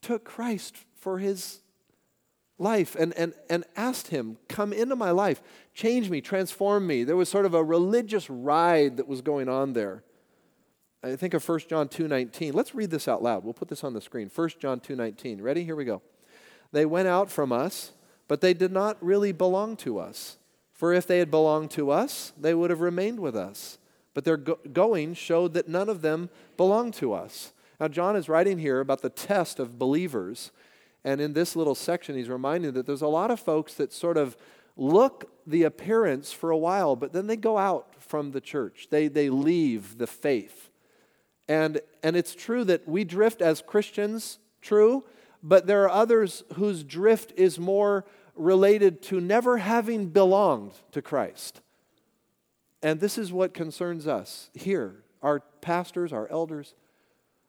took 0.00 0.24
Christ 0.24 0.76
for 0.94 1.18
his 1.18 1.60
life 2.58 2.96
and, 2.96 3.12
and, 3.14 3.34
and 3.50 3.64
asked 3.76 4.08
him, 4.08 4.38
Come 4.48 4.72
into 4.72 4.96
my 4.96 5.10
life, 5.10 5.42
change 5.74 6.10
me, 6.10 6.20
transform 6.20 6.86
me. 6.86 7.04
There 7.04 7.16
was 7.16 7.28
sort 7.28 7.46
of 7.46 7.54
a 7.54 7.62
religious 7.62 8.28
ride 8.30 8.96
that 8.96 9.08
was 9.08 9.20
going 9.20 9.48
on 9.48 9.72
there. 9.72 10.02
I 11.02 11.16
think 11.16 11.34
of 11.34 11.48
1 11.48 11.60
John 11.68 11.88
2:19. 11.88 12.52
Let's 12.54 12.74
read 12.74 12.90
this 12.90 13.06
out 13.06 13.22
loud. 13.22 13.44
We'll 13.44 13.54
put 13.54 13.68
this 13.68 13.84
on 13.84 13.92
the 13.92 14.00
screen. 14.00 14.30
1 14.34 14.48
John 14.58 14.80
2:19. 14.80 15.40
Ready? 15.40 15.64
Here 15.64 15.76
we 15.76 15.84
go. 15.84 16.02
They 16.72 16.84
went 16.84 17.08
out 17.08 17.30
from 17.30 17.52
us, 17.52 17.92
but 18.28 18.40
they 18.40 18.54
did 18.54 18.72
not 18.72 18.96
really 19.00 19.32
belong 19.32 19.76
to 19.78 19.98
us. 19.98 20.38
For 20.72 20.92
if 20.92 21.06
they 21.06 21.18
had 21.18 21.30
belonged 21.30 21.70
to 21.72 21.90
us, 21.90 22.32
they 22.38 22.54
would 22.54 22.70
have 22.70 22.80
remained 22.80 23.20
with 23.20 23.36
us. 23.36 23.78
But 24.14 24.24
their 24.24 24.36
go- 24.36 24.58
going 24.72 25.14
showed 25.14 25.54
that 25.54 25.68
none 25.68 25.88
of 25.88 26.02
them 26.02 26.28
belonged 26.56 26.94
to 26.94 27.12
us. 27.12 27.52
Now, 27.78 27.88
John 27.88 28.16
is 28.16 28.28
writing 28.28 28.58
here 28.58 28.80
about 28.80 29.02
the 29.02 29.10
test 29.10 29.58
of 29.58 29.78
believers. 29.78 30.50
And 31.06 31.20
in 31.20 31.34
this 31.34 31.54
little 31.54 31.76
section, 31.76 32.16
he's 32.16 32.28
reminding 32.28 32.72
that 32.72 32.84
there's 32.84 33.00
a 33.00 33.06
lot 33.06 33.30
of 33.30 33.38
folks 33.38 33.74
that 33.74 33.92
sort 33.92 34.16
of 34.16 34.36
look 34.76 35.30
the 35.46 35.62
appearance 35.62 36.32
for 36.32 36.50
a 36.50 36.58
while, 36.58 36.96
but 36.96 37.12
then 37.12 37.28
they 37.28 37.36
go 37.36 37.56
out 37.56 37.94
from 38.00 38.32
the 38.32 38.40
church. 38.40 38.88
They, 38.90 39.06
they 39.06 39.30
leave 39.30 39.98
the 39.98 40.08
faith. 40.08 40.68
And, 41.46 41.80
and 42.02 42.16
it's 42.16 42.34
true 42.34 42.64
that 42.64 42.88
we 42.88 43.04
drift 43.04 43.40
as 43.40 43.62
Christians, 43.62 44.40
true, 44.60 45.04
but 45.44 45.68
there 45.68 45.84
are 45.84 45.90
others 45.90 46.42
whose 46.54 46.82
drift 46.82 47.32
is 47.36 47.56
more 47.56 48.04
related 48.34 49.00
to 49.02 49.20
never 49.20 49.58
having 49.58 50.08
belonged 50.08 50.72
to 50.90 51.00
Christ. 51.00 51.60
And 52.82 52.98
this 52.98 53.16
is 53.16 53.32
what 53.32 53.54
concerns 53.54 54.08
us 54.08 54.50
here, 54.54 55.04
our 55.22 55.38
pastors, 55.60 56.12
our 56.12 56.26
elders, 56.32 56.74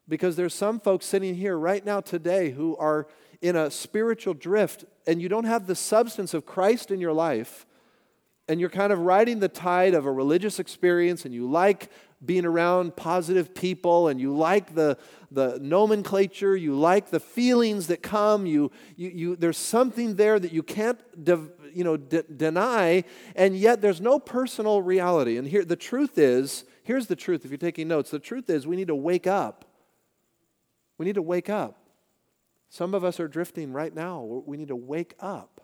because 0.08 0.36
there's 0.36 0.54
some 0.54 0.78
folks 0.78 1.06
sitting 1.06 1.34
here 1.34 1.58
right 1.58 1.84
now 1.84 2.00
today 2.00 2.50
who 2.50 2.76
are 2.76 3.08
in 3.40 3.56
a 3.56 3.70
spiritual 3.70 4.34
drift 4.34 4.84
and 5.06 5.22
you 5.22 5.28
don't 5.28 5.44
have 5.44 5.66
the 5.66 5.74
substance 5.74 6.34
of 6.34 6.44
Christ 6.44 6.90
in 6.90 7.00
your 7.00 7.12
life 7.12 7.66
and 8.48 8.58
you're 8.58 8.70
kind 8.70 8.92
of 8.92 9.00
riding 9.00 9.40
the 9.40 9.48
tide 9.48 9.94
of 9.94 10.06
a 10.06 10.12
religious 10.12 10.58
experience 10.58 11.24
and 11.24 11.34
you 11.34 11.48
like 11.48 11.90
being 12.24 12.44
around 12.44 12.96
positive 12.96 13.54
people 13.54 14.08
and 14.08 14.20
you 14.20 14.34
like 14.34 14.74
the, 14.74 14.98
the 15.30 15.58
nomenclature, 15.60 16.56
you 16.56 16.74
like 16.74 17.10
the 17.10 17.20
feelings 17.20 17.86
that 17.88 18.02
come, 18.02 18.46
you, 18.46 18.72
you, 18.96 19.08
you, 19.08 19.36
there's 19.36 19.58
something 19.58 20.16
there 20.16 20.38
that 20.38 20.52
you 20.52 20.62
can't 20.62 20.98
de, 21.22 21.38
you 21.72 21.84
know, 21.84 21.96
de- 21.96 22.24
deny, 22.24 23.04
and 23.36 23.56
yet 23.56 23.80
there's 23.80 24.00
no 24.00 24.18
personal 24.18 24.82
reality. 24.82 25.36
And 25.36 25.46
here, 25.46 25.64
the 25.64 25.76
truth 25.76 26.18
is 26.18 26.64
here's 26.82 27.06
the 27.06 27.16
truth 27.16 27.44
if 27.44 27.50
you're 27.50 27.58
taking 27.58 27.86
notes 27.86 28.10
the 28.10 28.18
truth 28.18 28.50
is 28.50 28.66
we 28.66 28.74
need 28.74 28.88
to 28.88 28.96
wake 28.96 29.26
up. 29.26 29.64
We 30.96 31.06
need 31.06 31.14
to 31.14 31.22
wake 31.22 31.48
up. 31.48 31.76
Some 32.68 32.94
of 32.94 33.04
us 33.04 33.18
are 33.18 33.28
drifting 33.28 33.72
right 33.72 33.94
now. 33.94 34.22
We 34.22 34.56
need 34.56 34.68
to 34.68 34.76
wake 34.76 35.14
up. 35.20 35.60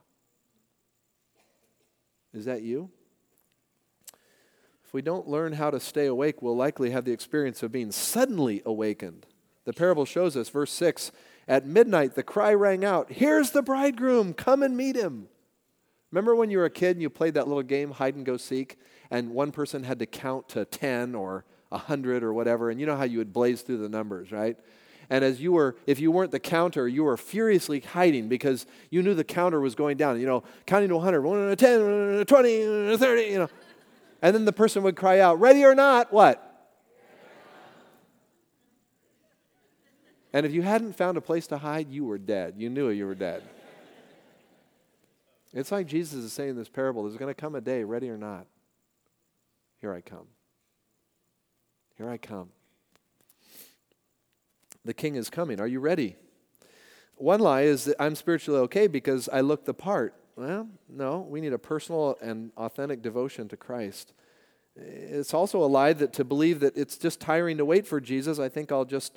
Is 2.32 2.46
that 2.46 2.62
you? 2.62 2.90
If 4.84 4.92
we 4.92 5.02
don't 5.02 5.28
learn 5.28 5.52
how 5.52 5.70
to 5.70 5.78
stay 5.78 6.06
awake, 6.06 6.42
we'll 6.42 6.56
likely 6.56 6.90
have 6.90 7.04
the 7.04 7.12
experience 7.12 7.62
of 7.62 7.72
being 7.72 7.92
suddenly 7.92 8.62
awakened. 8.64 9.26
The 9.64 9.72
parable 9.72 10.04
shows 10.04 10.36
us, 10.36 10.48
verse 10.48 10.72
6 10.72 11.12
At 11.46 11.66
midnight, 11.66 12.14
the 12.14 12.22
cry 12.22 12.54
rang 12.54 12.84
out, 12.84 13.12
Here's 13.12 13.50
the 13.50 13.62
bridegroom, 13.62 14.34
come 14.34 14.62
and 14.62 14.76
meet 14.76 14.96
him. 14.96 15.28
Remember 16.10 16.36
when 16.36 16.50
you 16.50 16.58
were 16.58 16.64
a 16.64 16.70
kid 16.70 16.92
and 16.96 17.02
you 17.02 17.10
played 17.10 17.34
that 17.34 17.48
little 17.48 17.62
game, 17.62 17.90
hide 17.90 18.14
and 18.14 18.24
go 18.24 18.36
seek, 18.36 18.78
and 19.10 19.30
one 19.30 19.50
person 19.50 19.82
had 19.82 19.98
to 19.98 20.06
count 20.06 20.48
to 20.50 20.64
10 20.64 21.14
or 21.14 21.44
100 21.70 22.22
or 22.22 22.32
whatever, 22.32 22.70
and 22.70 22.78
you 22.78 22.86
know 22.86 22.96
how 22.96 23.04
you 23.04 23.18
would 23.18 23.32
blaze 23.32 23.62
through 23.62 23.78
the 23.78 23.88
numbers, 23.88 24.30
right? 24.30 24.56
And 25.10 25.24
as 25.24 25.40
you 25.40 25.52
were, 25.52 25.76
if 25.86 26.00
you 26.00 26.10
weren't 26.10 26.30
the 26.30 26.40
counter, 26.40 26.88
you 26.88 27.04
were 27.04 27.16
furiously 27.16 27.80
hiding 27.80 28.28
because 28.28 28.66
you 28.90 29.02
knew 29.02 29.14
the 29.14 29.24
counter 29.24 29.60
was 29.60 29.74
going 29.74 29.96
down. 29.96 30.20
You 30.20 30.26
know, 30.26 30.44
counting 30.66 30.88
to 30.88 30.96
100, 30.96 31.22
1, 31.22 31.56
10, 31.56 32.24
20, 32.26 32.96
30, 32.96 33.22
you 33.22 33.38
know. 33.38 33.48
And 34.22 34.34
then 34.34 34.44
the 34.44 34.52
person 34.52 34.82
would 34.82 34.96
cry 34.96 35.20
out, 35.20 35.38
ready 35.38 35.64
or 35.64 35.74
not, 35.74 36.12
what? 36.12 36.50
And 40.32 40.44
if 40.44 40.52
you 40.52 40.62
hadn't 40.62 40.94
found 40.94 41.16
a 41.16 41.20
place 41.20 41.46
to 41.48 41.58
hide, 41.58 41.90
you 41.90 42.04
were 42.04 42.18
dead. 42.18 42.54
You 42.56 42.68
knew 42.68 42.88
you 42.88 43.06
were 43.06 43.14
dead. 43.14 43.42
It's 45.52 45.70
like 45.70 45.86
Jesus 45.86 46.24
is 46.24 46.32
saying 46.32 46.50
in 46.50 46.56
this 46.56 46.68
parable 46.68 47.04
there's 47.04 47.16
going 47.16 47.32
to 47.32 47.40
come 47.40 47.54
a 47.54 47.60
day, 47.60 47.84
ready 47.84 48.10
or 48.10 48.18
not. 48.18 48.46
Here 49.80 49.94
I 49.94 50.00
come. 50.00 50.26
Here 51.96 52.10
I 52.10 52.16
come. 52.16 52.48
The 54.84 54.94
king 54.94 55.16
is 55.16 55.30
coming. 55.30 55.60
Are 55.60 55.66
you 55.66 55.80
ready? 55.80 56.16
One 57.16 57.40
lie 57.40 57.62
is 57.62 57.84
that 57.84 57.96
I'm 58.00 58.14
spiritually 58.14 58.60
okay 58.62 58.86
because 58.86 59.28
I 59.28 59.40
look 59.40 59.64
the 59.64 59.74
part. 59.74 60.14
Well, 60.36 60.68
no, 60.88 61.20
we 61.20 61.40
need 61.40 61.52
a 61.52 61.58
personal 61.58 62.16
and 62.20 62.50
authentic 62.56 63.02
devotion 63.02 63.48
to 63.48 63.56
Christ. 63.56 64.12
It's 64.76 65.32
also 65.32 65.62
a 65.62 65.66
lie 65.66 65.92
that 65.92 66.12
to 66.14 66.24
believe 66.24 66.60
that 66.60 66.76
it's 66.76 66.98
just 66.98 67.20
tiring 67.20 67.58
to 67.58 67.64
wait 67.64 67.86
for 67.86 68.00
Jesus, 68.00 68.40
I 68.40 68.48
think 68.48 68.72
I'll 68.72 68.84
just 68.84 69.16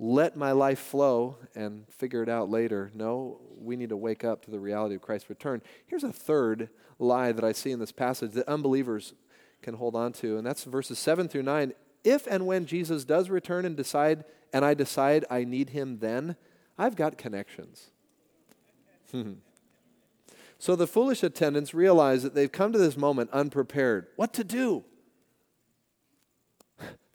let 0.00 0.36
my 0.36 0.50
life 0.52 0.80
flow 0.80 1.36
and 1.54 1.86
figure 1.88 2.22
it 2.22 2.28
out 2.28 2.50
later. 2.50 2.90
No, 2.94 3.40
we 3.56 3.76
need 3.76 3.90
to 3.90 3.96
wake 3.96 4.24
up 4.24 4.42
to 4.44 4.50
the 4.50 4.58
reality 4.58 4.96
of 4.96 5.02
Christ's 5.02 5.30
return. 5.30 5.62
Here's 5.86 6.02
a 6.02 6.12
third 6.12 6.70
lie 6.98 7.30
that 7.32 7.44
I 7.44 7.52
see 7.52 7.70
in 7.70 7.78
this 7.78 7.92
passage 7.92 8.32
that 8.32 8.48
unbelievers 8.48 9.14
can 9.62 9.74
hold 9.74 9.94
on 9.94 10.12
to, 10.14 10.38
and 10.38 10.46
that's 10.46 10.64
verses 10.64 10.98
7 10.98 11.28
through 11.28 11.42
9. 11.44 11.74
If 12.02 12.26
and 12.26 12.46
when 12.46 12.66
Jesus 12.66 13.04
does 13.04 13.30
return 13.30 13.64
and 13.64 13.76
decide 13.76 14.24
and 14.52 14.64
I 14.64 14.74
decide 14.74 15.24
I 15.30 15.44
need 15.44 15.70
him 15.70 15.98
then, 15.98 16.36
I've 16.78 16.96
got 16.96 17.18
connections. 17.18 17.90
Hmm. 19.10 19.32
so 20.58 20.76
the 20.76 20.86
foolish 20.86 21.24
attendants 21.24 21.74
realize 21.74 22.22
that 22.22 22.32
they've 22.32 22.52
come 22.52 22.72
to 22.72 22.78
this 22.78 22.96
moment 22.96 23.30
unprepared. 23.32 24.06
What 24.14 24.32
to 24.34 24.44
do? 24.44 24.84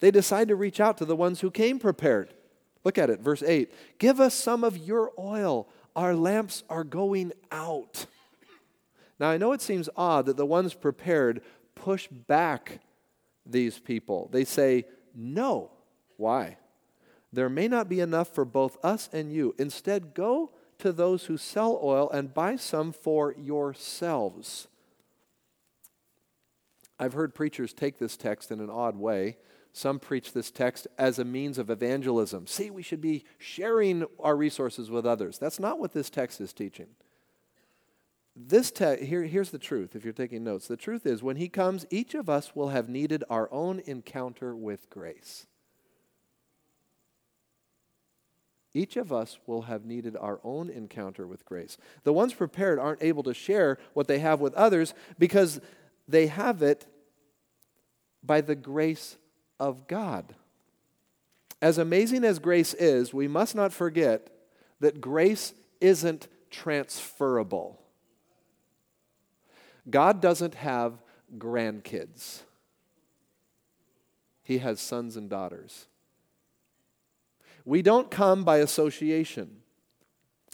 They 0.02 0.12
decide 0.12 0.50
to 0.50 0.56
reach 0.56 0.80
out 0.80 0.98
to 0.98 1.06
the 1.06 1.16
ones 1.16 1.40
who 1.40 1.50
came 1.50 1.80
prepared. 1.80 2.34
Look 2.84 2.98
at 2.98 3.10
it, 3.10 3.22
verse 3.22 3.42
8. 3.42 3.74
Give 3.98 4.20
us 4.20 4.34
some 4.34 4.64
of 4.64 4.78
your 4.78 5.12
oil. 5.18 5.70
Our 5.96 6.14
lamps 6.14 6.64
are 6.70 6.84
going 6.84 7.32
out. 7.52 8.06
Now, 9.20 9.30
I 9.30 9.38
know 9.38 9.54
it 9.54 9.62
seems 9.62 9.90
odd 9.96 10.26
that 10.26 10.38
the 10.38 10.46
ones 10.46 10.74
prepared 10.74 11.42
push 11.74 12.08
back 12.08 12.82
these 13.46 13.80
people. 13.80 14.30
They 14.32 14.44
say, 14.44 14.86
No. 15.16 15.72
Why? 16.18 16.58
There 17.36 17.50
may 17.50 17.68
not 17.68 17.90
be 17.90 18.00
enough 18.00 18.34
for 18.34 18.46
both 18.46 18.78
us 18.84 19.10
and 19.12 19.32
you. 19.32 19.54
Instead, 19.60 20.14
go 20.14 20.52
to 20.80 20.94
those 20.94 21.26
who 21.26 21.36
sell 21.36 21.80
oil 21.84 22.10
and 22.10 22.34
buy 22.34 22.56
some 22.56 22.94
for 22.94 23.36
yourselves. 23.38 24.70
I've 26.98 27.14
heard 27.14 27.36
preachers 27.36 27.74
take 27.74 27.98
this 27.98 28.16
text 28.16 28.52
in 28.52 28.62
an 28.62 28.70
odd 28.70 28.96
way. 28.96 29.36
Some 29.74 30.00
preach 30.00 30.32
this 30.32 30.50
text 30.50 30.88
as 30.98 31.20
a 31.20 31.26
means 31.26 31.58
of 31.58 31.70
evangelism. 31.70 32.48
See, 32.48 32.70
we 32.70 32.82
should 32.82 33.02
be 33.02 33.26
sharing 33.38 34.06
our 34.22 34.38
resources 34.38 34.90
with 34.90 35.06
others. 35.06 35.38
That's 35.38 35.60
not 35.60 35.78
what 35.78 35.92
this 35.92 36.10
text 36.10 36.40
is 36.40 36.54
teaching. 36.54 36.88
This 38.34 38.72
te- 38.72 39.04
here, 39.06 39.24
here's 39.24 39.52
the 39.52 39.60
truth 39.60 39.94
if 39.94 40.06
you're 40.06 40.14
taking 40.14 40.46
notes. 40.46 40.70
The 40.70 40.78
truth 40.78 41.06
is, 41.06 41.22
when 41.22 41.36
he 41.36 41.50
comes, 41.50 41.86
each 41.90 42.16
of 42.16 42.30
us 42.30 42.56
will 42.56 42.70
have 42.70 42.88
needed 42.88 43.26
our 43.30 43.52
own 43.52 43.82
encounter 43.86 44.56
with 44.56 44.90
grace. 44.90 45.48
Each 48.76 48.98
of 48.98 49.14
us 49.14 49.40
will 49.48 49.64
have 49.64 49.86
needed 49.86 50.18
our 50.18 50.42
own 50.44 50.70
encounter 50.70 51.26
with 51.26 51.46
grace. 51.46 51.78
The 52.04 52.12
ones 52.12 52.34
prepared 52.34 52.78
aren't 52.78 53.02
able 53.02 53.24
to 53.24 53.34
share 53.34 53.78
what 53.94 54.10
they 54.10 54.20
have 54.20 54.42
with 54.42 54.54
others 54.54 54.94
because 55.18 55.62
they 56.10 56.28
have 56.28 56.62
it 56.62 56.86
by 58.22 58.42
the 58.42 58.54
grace 58.54 59.16
of 59.62 59.88
God. 59.88 60.36
As 61.62 61.78
amazing 61.78 62.26
as 62.26 62.38
grace 62.38 62.74
is, 62.74 63.14
we 63.14 63.30
must 63.30 63.56
not 63.56 63.72
forget 63.72 64.30
that 64.82 65.00
grace 65.00 65.54
isn't 65.80 66.28
transferable. 66.52 67.80
God 69.90 70.20
doesn't 70.20 70.56
have 70.56 71.02
grandkids, 71.38 72.42
He 74.44 74.58
has 74.58 74.82
sons 74.82 75.16
and 75.16 75.30
daughters. 75.30 75.88
We 77.66 77.82
don't 77.82 78.12
come 78.12 78.44
by 78.44 78.58
association. 78.58 79.58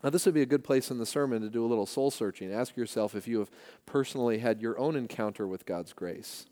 Now, 0.03 0.09
this 0.09 0.25
would 0.25 0.33
be 0.33 0.41
a 0.41 0.47
good 0.47 0.63
place 0.63 0.89
in 0.89 0.97
the 0.97 1.05
sermon 1.05 1.41
to 1.41 1.49
do 1.49 1.63
a 1.63 1.67
little 1.67 1.85
soul 1.85 2.09
searching. 2.09 2.51
Ask 2.51 2.75
yourself 2.75 3.13
if 3.13 3.27
you 3.27 3.39
have 3.39 3.51
personally 3.85 4.39
had 4.39 4.61
your 4.61 4.79
own 4.79 4.95
encounter 4.95 5.45
with 5.45 5.65
God's 5.65 5.93
grace. 5.93 6.47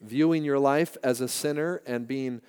Viewing 0.00 0.42
your 0.42 0.58
life 0.58 0.96
as 1.04 1.20
a 1.20 1.28
sinner 1.28 1.82
and 1.86 2.08
being 2.08 2.40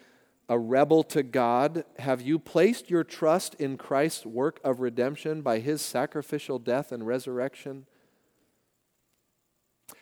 a 0.50 0.58
rebel 0.58 1.04
to 1.04 1.22
God, 1.22 1.84
have 2.00 2.22
you 2.22 2.40
placed 2.40 2.90
your 2.90 3.04
trust 3.04 3.54
in 3.56 3.78
Christ's 3.78 4.26
work 4.26 4.60
of 4.64 4.80
redemption 4.80 5.42
by 5.42 5.60
his 5.60 5.82
sacrificial 5.82 6.58
death 6.58 6.92
and 6.92 7.06
resurrection? 7.06 7.86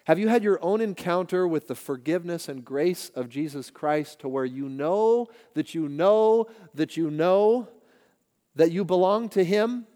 Have 0.06 0.20
you 0.20 0.28
had 0.28 0.44
your 0.44 0.60
own 0.64 0.82
encounter 0.82 1.48
with 1.48 1.68
the 1.68 1.76
forgiveness 1.76 2.48
and 2.48 2.64
grace 2.64 3.10
of 3.16 3.30
Jesus 3.30 3.72
Christ 3.72 4.20
to 4.20 4.30
where 4.30 4.46
you 4.46 4.70
know 4.70 5.28
that 5.56 5.74
you 5.74 5.90
know 5.90 6.48
that 6.76 6.96
you 6.96 7.10
know 7.10 7.68
that 8.56 8.72
you 8.72 8.86
belong 8.86 9.30
to 9.30 9.44
Him? 9.44 9.88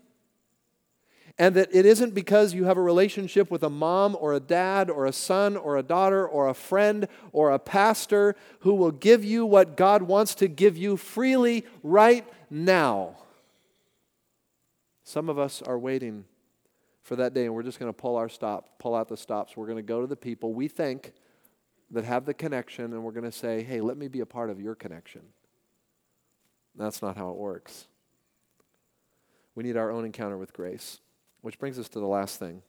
And 1.37 1.55
that 1.55 1.69
it 1.71 1.85
isn't 1.85 2.13
because 2.13 2.53
you 2.53 2.65
have 2.65 2.77
a 2.77 2.81
relationship 2.81 3.49
with 3.49 3.63
a 3.63 3.69
mom 3.69 4.17
or 4.19 4.33
a 4.33 4.41
dad 4.41 4.89
or 4.89 5.05
a 5.05 5.13
son 5.13 5.55
or 5.55 5.77
a 5.77 5.83
daughter 5.83 6.27
or 6.27 6.49
a 6.49 6.53
friend 6.53 7.07
or 7.31 7.51
a 7.51 7.59
pastor 7.59 8.35
who 8.61 8.73
will 8.73 8.91
give 8.91 9.23
you 9.23 9.45
what 9.45 9.77
God 9.77 10.01
wants 10.01 10.35
to 10.35 10.49
give 10.49 10.75
you 10.75 10.97
freely 10.97 11.65
right 11.81 12.27
now. 12.49 13.15
Some 15.05 15.29
of 15.29 15.39
us 15.39 15.61
are 15.61 15.79
waiting 15.79 16.25
for 17.09 17.15
that 17.15 17.33
day, 17.33 17.45
and 17.45 17.55
we're 17.55 17.63
just 17.63 17.79
going 17.79 17.91
to 17.91 17.97
pull 17.97 18.17
our 18.17 18.29
stop, 18.29 18.77
pull 18.77 18.93
out 18.93 19.07
the 19.07 19.17
stops. 19.17 19.57
We're 19.57 19.65
going 19.65 19.79
to 19.79 19.81
go 19.81 19.99
to 19.99 20.05
the 20.05 20.15
people 20.15 20.53
we 20.53 20.67
think 20.67 21.13
that 21.89 22.05
have 22.05 22.23
the 22.23 22.35
connection, 22.35 22.93
and 22.93 23.03
we're 23.03 23.13
going 23.13 23.23
to 23.23 23.31
say, 23.31 23.63
hey, 23.63 23.81
let 23.81 23.97
me 23.97 24.07
be 24.07 24.19
a 24.19 24.27
part 24.27 24.51
of 24.51 24.61
your 24.61 24.75
connection. 24.75 25.23
That's 26.75 27.01
not 27.01 27.17
how 27.17 27.31
it 27.31 27.35
works. 27.35 27.87
We 29.55 29.63
need 29.63 29.75
our 29.75 29.89
own 29.89 30.05
encounter 30.05 30.37
with 30.37 30.53
grace. 30.53 30.99
Which 31.41 31.57
brings 31.57 31.79
us 31.79 31.89
to 31.89 31.99
the 31.99 32.05
last 32.05 32.37
thing 32.37 32.61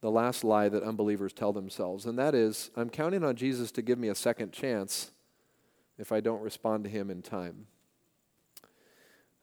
the 0.00 0.10
last 0.10 0.44
lie 0.44 0.68
that 0.68 0.82
unbelievers 0.82 1.32
tell 1.32 1.52
themselves, 1.52 2.06
and 2.06 2.18
that 2.18 2.34
is 2.34 2.70
I'm 2.76 2.88
counting 2.88 3.24
on 3.24 3.36
Jesus 3.36 3.72
to 3.72 3.82
give 3.82 3.98
me 3.98 4.08
a 4.08 4.14
second 4.14 4.52
chance 4.52 5.10
if 5.98 6.12
I 6.12 6.20
don't 6.20 6.42
respond 6.42 6.84
to 6.84 6.90
him 6.90 7.10
in 7.10 7.22
time. 7.22 7.66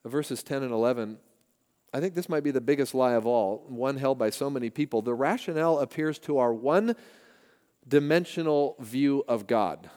Verses 0.06 0.42
10 0.42 0.64
and 0.64 0.72
11, 0.72 1.18
I 1.94 2.00
think 2.00 2.16
this 2.16 2.28
might 2.28 2.44
be 2.44 2.52
the 2.52 2.62
biggest 2.62 2.96
lie 2.96 3.14
of 3.14 3.28
all, 3.28 3.64
one 3.68 3.98
held 3.98 4.18
by 4.18 4.32
so 4.32 4.50
many 4.50 4.72
people. 4.72 5.04
The 5.04 5.14
rationale 5.14 5.78
appears 5.78 6.18
to 6.20 6.40
our 6.40 6.52
one 6.52 6.96
dimensional 7.88 8.76
view 8.80 9.24
of 9.28 9.46
God. 9.46 9.90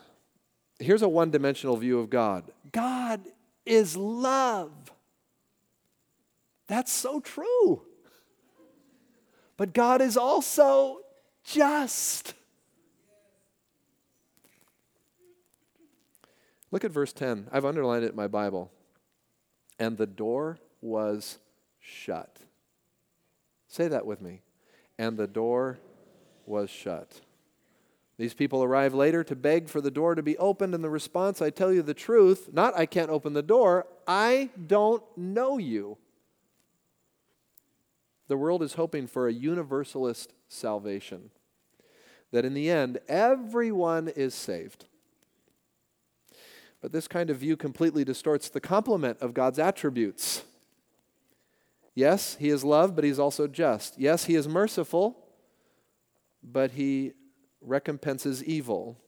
Here's 0.79 1.01
a 1.01 1.09
one 1.09 1.31
dimensional 1.31 1.77
view 1.77 1.99
of 1.99 2.11
God 2.11 2.51
God 2.71 3.23
is 3.65 3.97
love. 3.97 4.73
That's 6.67 6.93
so 6.93 7.21
true. 7.21 7.83
But 9.57 9.73
God 9.73 10.03
is 10.03 10.19
also 10.19 10.99
just. 11.45 12.35
Look 16.71 16.85
at 16.85 16.91
verse 16.91 17.13
10. 17.13 17.49
I've 17.53 17.65
underlined 17.65 18.05
it 18.05 18.11
in 18.11 18.17
my 18.17 18.27
Bible. 18.27 18.71
And 19.79 19.97
the 19.97 20.07
door 20.07 20.59
was 20.83 21.39
shut. 21.87 22.41
Say 23.69 23.89
that 23.89 24.07
with 24.07 24.21
me. 24.21 24.43
And 24.99 25.17
the 25.17 25.27
door 25.27 25.79
was 26.45 26.71
shut. 26.71 27.21
These 28.19 28.35
people 28.35 28.65
arrive 28.65 28.95
later 28.95 29.23
to 29.25 29.37
beg 29.37 29.69
for 29.69 29.81
the 29.81 29.91
door 29.91 30.15
to 30.15 30.23
be 30.23 30.39
opened, 30.39 30.75
and 30.75 30.83
the 30.83 30.89
response, 30.89 31.43
I 31.43 31.51
tell 31.51 31.71
you 31.71 31.83
the 31.83 31.93
truth, 31.93 32.49
not 32.53 32.77
I 32.77 32.87
can't 32.87 33.11
open 33.11 33.35
the 33.35 33.43
door, 33.43 33.87
I 34.07 34.51
don't 34.67 35.03
know 35.17 35.59
you. 35.59 35.99
The 38.29 38.39
world 38.39 38.63
is 38.63 38.75
hoping 38.75 39.07
for 39.07 39.29
a 39.29 39.33
universalist 39.33 40.33
salvation, 40.49 41.31
that 42.33 42.47
in 42.47 42.55
the 42.55 42.71
end, 42.71 43.01
everyone 43.07 44.09
is 44.09 44.35
saved. 44.35 44.87
But 46.81 46.93
this 46.93 47.09
kind 47.09 47.29
of 47.29 47.37
view 47.37 47.57
completely 47.57 48.03
distorts 48.05 48.49
the 48.49 48.61
complement 48.61 49.19
of 49.21 49.35
God's 49.35 49.59
attributes. 49.59 50.43
Yes, 51.97 52.37
He 52.39 52.51
is 52.51 52.63
love, 52.63 52.95
but 52.95 53.05
He's 53.05 53.19
also 53.19 53.49
just. 53.49 53.99
Yes, 53.99 54.27
He 54.27 54.37
is 54.37 54.47
merciful, 54.47 55.17
but 56.43 56.73
He 56.73 57.15
recompenses 57.61 58.45
evil. 58.45 58.99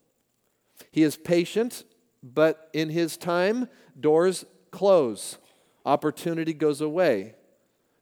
He 0.90 1.02
is 1.02 1.16
patient, 1.16 1.84
but 2.22 2.70
in 2.72 2.88
His 2.88 3.18
time, 3.18 3.68
doors 4.00 4.46
close, 4.70 5.36
opportunity 5.84 6.54
goes 6.54 6.80
away. 6.80 7.34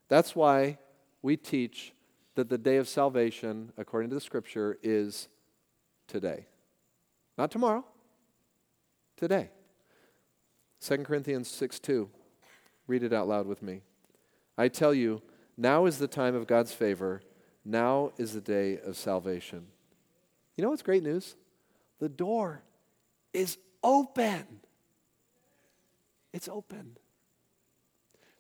That's 0.09 0.37
why 0.37 0.79
we 1.21 1.37
teach 1.37 1.93
that 2.37 2.49
the 2.49 2.59
day 2.59 2.77
of 2.77 2.89
salvation, 2.89 3.73
according 3.77 4.11
to 4.11 4.15
the 4.15 4.21
scripture, 4.21 4.79
is 4.85 5.27
today. 6.07 6.47
Not 7.37 7.51
tomorrow, 7.51 7.85
today. 9.17 9.51
2 10.81 10.99
Corinthians 10.99 11.49
6 11.49 11.81
2. 11.81 12.09
Read 12.87 13.03
it 13.03 13.13
out 13.13 13.27
loud 13.27 13.49
with 13.49 13.63
me. 13.63 13.83
I 14.59 14.69
tell 14.69 14.95
you, 14.95 15.23
now 15.57 15.87
is 15.87 15.99
the 15.99 16.09
time 16.09 16.35
of 16.35 16.47
God's 16.47 16.73
favor. 16.73 17.23
Now 17.65 18.13
is 18.17 18.33
the 18.33 18.41
day 18.41 18.79
of 18.79 18.97
salvation. 18.97 19.67
You 20.57 20.63
know 20.63 20.71
what's 20.71 20.83
great 20.83 21.03
news? 21.03 21.37
The 21.99 22.09
door 22.09 22.63
is 23.33 23.59
open. 23.83 24.45
It's 26.33 26.49
open. 26.49 26.97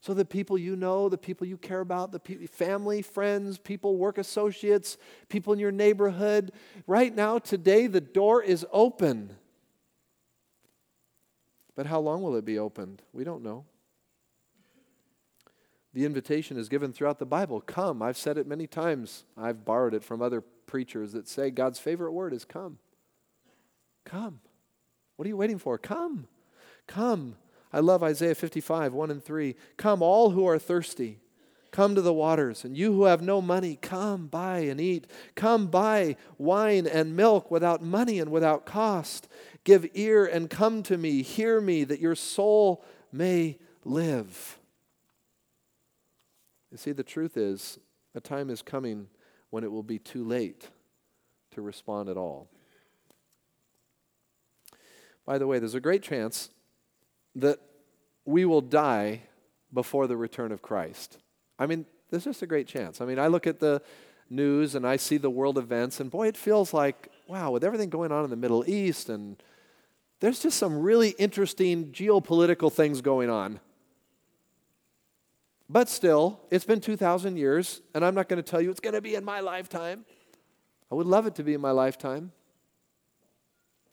So 0.01 0.15
the 0.15 0.25
people 0.25 0.57
you 0.57 0.77
know, 0.77 1.09
the 1.09 1.19
people 1.19 1.49
you 1.49 1.57
care 1.57 1.81
about, 1.81 2.13
the 2.13 2.21
pe- 2.21 2.47
family, 2.47 3.03
friends, 3.03 3.59
people, 3.59 3.97
work 3.97 4.19
associates, 4.19 4.99
people 5.29 5.53
in 5.53 5.59
your 5.59 5.73
neighborhood, 5.73 6.53
right 6.87 7.13
now, 7.13 7.39
today, 7.39 7.89
the 7.89 8.01
door 8.01 8.41
is 8.41 8.65
open. 8.71 9.35
But 11.75 11.87
how 11.87 11.99
long 11.99 12.23
will 12.23 12.37
it 12.37 12.45
be 12.45 12.59
opened? 12.59 13.03
We 13.13 13.25
don't 13.25 13.43
know. 13.43 13.65
The 15.97 16.05
invitation 16.05 16.59
is 16.59 16.69
given 16.69 16.93
throughout 16.93 17.19
the 17.19 17.25
Bible 17.25 17.63
come. 17.63 18.03
I've 18.03 18.19
said 18.19 18.37
it 18.37 18.47
many 18.47 18.67
times. 18.67 19.25
I've 19.35 19.65
borrowed 19.65 19.95
it 19.95 20.05
from 20.05 20.21
other 20.21 20.43
preachers 20.43 21.13
that 21.13 21.27
say 21.27 21.49
God's 21.49 21.79
favorite 21.79 22.13
word 22.13 22.35
is 22.35 22.45
come. 22.45 22.77
Come. 24.05 24.41
What 25.17 25.25
are 25.25 25.31
you 25.31 25.39
waiting 25.39 25.57
for? 25.57 25.79
Come. 25.79 26.27
Come. 26.87 27.37
I 27.73 27.81
love 27.81 28.03
Isaiah 28.03 28.35
55, 28.35 28.93
1 28.93 29.11
and 29.11 29.25
3. 29.25 29.57
Come, 29.79 30.03
all 30.03 30.33
who 30.33 30.47
are 30.47 30.59
thirsty, 30.59 31.19
come 31.71 31.95
to 31.95 32.03
the 32.03 32.13
waters. 32.13 32.63
And 32.63 32.77
you 32.77 32.93
who 32.93 33.05
have 33.05 33.23
no 33.23 33.41
money, 33.41 33.79
come 33.81 34.27
buy 34.27 34.59
and 34.59 34.79
eat. 34.79 35.07
Come 35.35 35.69
buy 35.69 36.17
wine 36.37 36.87
and 36.87 37.17
milk 37.17 37.51
without 37.51 37.83
money 37.83 38.21
and 38.21 38.31
without 38.31 38.67
cost. 38.67 39.29
Give 39.65 39.89
ear 39.95 40.27
and 40.27 40.51
come 40.51 40.83
to 40.83 40.99
me. 40.99 41.23
Hear 41.23 41.59
me, 41.59 41.85
that 41.85 42.01
your 42.01 42.17
soul 42.17 42.85
may 43.11 43.57
live. 43.83 44.59
You 46.77 46.79
see, 46.79 46.93
the 46.93 47.03
truth 47.03 47.39
is, 47.39 47.79
a 48.15 48.21
time 48.21 48.51
is 48.51 48.61
coming 48.61 49.07
when 49.49 49.65
it 49.65 49.73
will 49.73 49.83
be 49.83 49.99
too 49.99 50.23
late 50.23 50.69
to 51.53 51.63
respond 51.63 52.11
at 52.11 52.19
all. 52.19 52.51
By 55.25 55.39
the 55.39 55.47
way, 55.47 55.59
there's 55.59 55.75
a 55.75 55.81
great 55.81 56.03
chance 56.03 56.51
that 57.35 57.61
we 58.27 58.45
will 58.45 58.61
die 58.61 59.23
before 59.73 60.07
the 60.07 60.19
return 60.19 60.53
of 60.53 60.61
Christ. 60.61 61.17
I 61.59 61.65
mean, 61.65 61.87
there's 62.11 62.25
just 62.25 62.43
a 62.43 62.47
great 62.47 62.67
chance. 62.67 63.01
I 63.01 63.07
mean, 63.07 63.19
I 63.19 63.29
look 63.29 63.47
at 63.47 63.59
the 63.59 63.81
news 64.29 64.75
and 64.75 64.87
I 64.87 64.97
see 64.97 65.17
the 65.17 65.31
world 65.31 65.57
events, 65.57 65.99
and 65.99 66.11
boy, 66.11 66.29
it 66.29 66.37
feels 66.37 66.75
like, 66.75 67.11
wow, 67.27 67.53
with 67.53 67.65
everything 67.65 67.89
going 67.89 68.13
on 68.13 68.23
in 68.23 68.29
the 68.29 68.37
Middle 68.37 68.69
East, 68.69 69.09
and 69.09 69.43
there's 70.21 70.41
just 70.41 70.59
some 70.59 70.79
really 70.79 71.15
interesting 71.19 71.87
geopolitical 71.87 72.71
things 72.71 73.01
going 73.01 73.31
on. 73.31 73.61
But 75.69 75.89
still, 75.89 76.41
it's 76.51 76.65
been 76.65 76.81
2,000 76.81 77.37
years, 77.37 77.83
and 77.95 78.05
I'm 78.05 78.15
not 78.15 78.29
going 78.29 78.43
to 78.43 78.49
tell 78.49 78.61
you 78.61 78.71
it's 78.71 78.81
going 78.81 78.95
to 78.95 79.01
be 79.01 79.17
in 79.17 79.25
my 79.25 79.41
lifetime. 79.41 80.05
I 80.91 80.95
would 80.95 81.07
love 81.07 81.27
it 81.27 81.35
to 81.37 81.43
be 81.43 81.55
in 81.55 81.61
my 81.61 81.73
lifetime. 81.73 82.33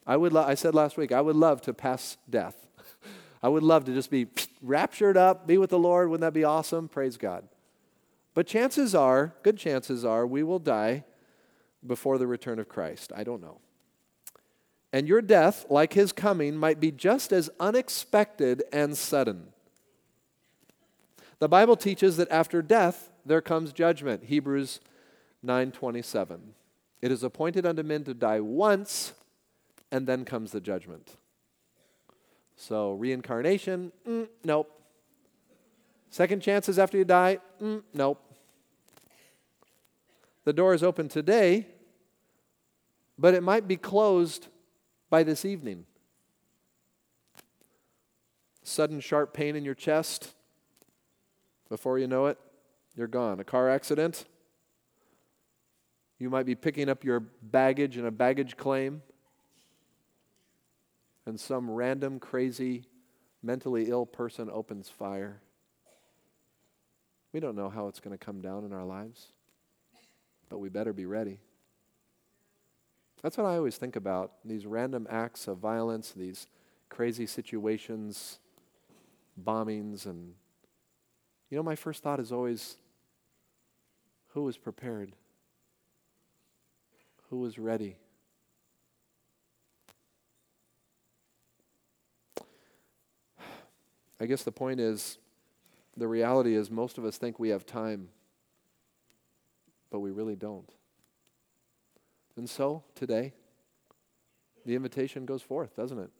I, 0.06 0.16
would 0.16 0.32
lo- 0.32 0.44
I 0.44 0.54
said 0.54 0.74
last 0.74 0.96
week, 0.96 1.10
I 1.10 1.20
would 1.20 1.34
love 1.34 1.60
to 1.62 1.74
pass 1.74 2.16
death. 2.30 2.68
I 3.42 3.48
would 3.48 3.62
love 3.62 3.84
to 3.86 3.94
just 3.94 4.10
be 4.10 4.28
raptured 4.62 5.16
up, 5.16 5.46
be 5.46 5.58
with 5.58 5.70
the 5.70 5.78
Lord. 5.78 6.10
Wouldn't 6.10 6.20
that 6.20 6.38
be 6.38 6.44
awesome? 6.44 6.88
Praise 6.88 7.16
God. 7.16 7.48
But 8.34 8.46
chances 8.46 8.94
are, 8.94 9.34
good 9.42 9.56
chances 9.56 10.04
are, 10.04 10.26
we 10.26 10.42
will 10.42 10.58
die 10.58 11.04
before 11.84 12.18
the 12.18 12.26
return 12.26 12.58
of 12.58 12.68
Christ. 12.68 13.12
I 13.14 13.24
don't 13.24 13.40
know. 13.40 13.60
And 14.92 15.08
your 15.08 15.22
death, 15.22 15.66
like 15.70 15.94
his 15.94 16.12
coming, 16.12 16.56
might 16.56 16.78
be 16.78 16.92
just 16.92 17.32
as 17.32 17.50
unexpected 17.58 18.62
and 18.72 18.96
sudden. 18.96 19.48
The 21.44 21.48
Bible 21.48 21.76
teaches 21.76 22.16
that 22.16 22.30
after 22.30 22.62
death 22.62 23.10
there 23.26 23.42
comes 23.42 23.74
judgment. 23.74 24.24
Hebrews 24.24 24.80
9:27. 25.42 26.54
It 27.02 27.12
is 27.12 27.22
appointed 27.22 27.66
unto 27.66 27.82
men 27.82 28.02
to 28.04 28.14
die 28.14 28.40
once, 28.40 29.12
and 29.90 30.06
then 30.06 30.24
comes 30.24 30.52
the 30.52 30.60
judgment. 30.62 31.18
So, 32.56 32.92
reincarnation, 32.92 33.92
mm, 34.06 34.26
nope. 34.42 34.70
Second 36.08 36.40
chances 36.40 36.78
after 36.78 36.96
you 36.96 37.04
die, 37.04 37.40
mm, 37.60 37.82
nope. 37.92 38.22
The 40.44 40.54
door 40.54 40.72
is 40.72 40.82
open 40.82 41.10
today, 41.10 41.66
but 43.18 43.34
it 43.34 43.42
might 43.42 43.68
be 43.68 43.76
closed 43.76 44.48
by 45.10 45.22
this 45.22 45.44
evening. 45.44 45.84
Sudden 48.62 49.00
sharp 49.00 49.34
pain 49.34 49.56
in 49.56 49.64
your 49.66 49.74
chest, 49.74 50.32
before 51.74 51.98
you 51.98 52.06
know 52.06 52.26
it, 52.26 52.38
you're 52.94 53.08
gone. 53.08 53.40
A 53.40 53.44
car 53.44 53.68
accident, 53.68 54.26
you 56.20 56.30
might 56.30 56.46
be 56.46 56.54
picking 56.54 56.88
up 56.88 57.02
your 57.02 57.18
baggage 57.18 57.98
in 57.98 58.06
a 58.06 58.12
baggage 58.12 58.56
claim 58.56 59.02
and 61.26 61.40
some 61.40 61.68
random, 61.68 62.20
crazy, 62.20 62.84
mentally 63.42 63.90
ill 63.90 64.06
person 64.06 64.48
opens 64.52 64.88
fire. 64.88 65.40
We 67.32 67.40
don't 67.40 67.56
know 67.56 67.70
how 67.70 67.88
it's 67.88 67.98
going 67.98 68.16
to 68.16 68.24
come 68.24 68.40
down 68.40 68.64
in 68.64 68.72
our 68.72 68.84
lives, 68.84 69.32
but 70.48 70.60
we 70.60 70.68
better 70.68 70.92
be 70.92 71.06
ready. 71.06 71.40
That's 73.20 73.36
what 73.36 73.46
I 73.46 73.56
always 73.56 73.78
think 73.78 73.96
about 73.96 74.30
these 74.44 74.64
random 74.64 75.08
acts 75.10 75.48
of 75.48 75.58
violence, 75.58 76.12
these 76.12 76.46
crazy 76.88 77.26
situations, 77.26 78.38
bombings, 79.44 80.06
and 80.06 80.34
you 81.54 81.58
know, 81.60 81.62
my 81.62 81.76
first 81.76 82.02
thought 82.02 82.18
is 82.18 82.32
always 82.32 82.78
Who 84.30 84.42
was 84.42 84.58
prepared? 84.58 85.12
Who 87.30 87.38
was 87.38 87.60
ready? 87.60 87.96
I 94.20 94.26
guess 94.26 94.42
the 94.42 94.50
point 94.50 94.80
is 94.80 95.18
the 95.96 96.08
reality 96.08 96.56
is 96.56 96.72
most 96.72 96.98
of 96.98 97.04
us 97.04 97.18
think 97.18 97.38
we 97.38 97.50
have 97.50 97.64
time, 97.64 98.08
but 99.92 100.00
we 100.00 100.10
really 100.10 100.34
don't. 100.34 100.72
And 102.36 102.50
so, 102.50 102.82
today, 102.96 103.32
the 104.66 104.74
invitation 104.74 105.24
goes 105.24 105.42
forth, 105.42 105.76
doesn't 105.76 106.00
it? 106.00 106.10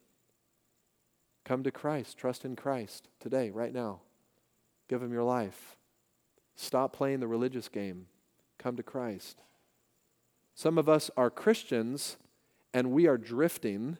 Come 1.44 1.64
to 1.64 1.72
Christ, 1.72 2.16
trust 2.16 2.44
in 2.44 2.54
Christ 2.54 3.08
today, 3.18 3.50
right 3.50 3.72
now. 3.72 4.02
Give 4.88 5.02
him 5.02 5.12
your 5.12 5.22
life. 5.22 5.76
Stop 6.54 6.92
playing 6.92 7.20
the 7.20 7.26
religious 7.26 7.68
game. 7.68 8.06
Come 8.58 8.76
to 8.76 8.82
Christ. 8.82 9.40
Some 10.54 10.78
of 10.78 10.88
us 10.88 11.10
are 11.16 11.30
Christians 11.30 12.16
and 12.72 12.90
we 12.90 13.06
are 13.06 13.18
drifting. 13.18 13.98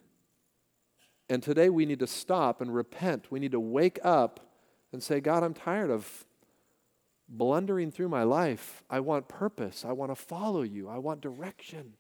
And 1.29 1.43
today 1.43 1.69
we 1.69 1.87
need 1.87 1.99
to 2.01 2.07
stop 2.07 2.61
and 2.61 2.75
repent. 2.75 3.31
We 3.31 3.41
need 3.41 3.53
to 3.53 3.61
wake 3.61 3.99
up 4.05 4.41
and 4.93 5.03
say, 5.03 5.21
God, 5.21 5.43
I'm 5.43 5.55
tired 5.55 5.91
of 5.91 6.27
blundering 7.29 7.91
through 7.91 8.09
my 8.09 8.23
life. 8.23 8.83
I 8.91 9.01
want 9.01 9.29
purpose. 9.29 9.85
I 9.85 9.93
want 9.93 10.11
to 10.11 10.17
follow 10.17 10.63
you. 10.63 10.89
I 10.89 10.99
want 10.99 11.21
direction. 11.21 11.95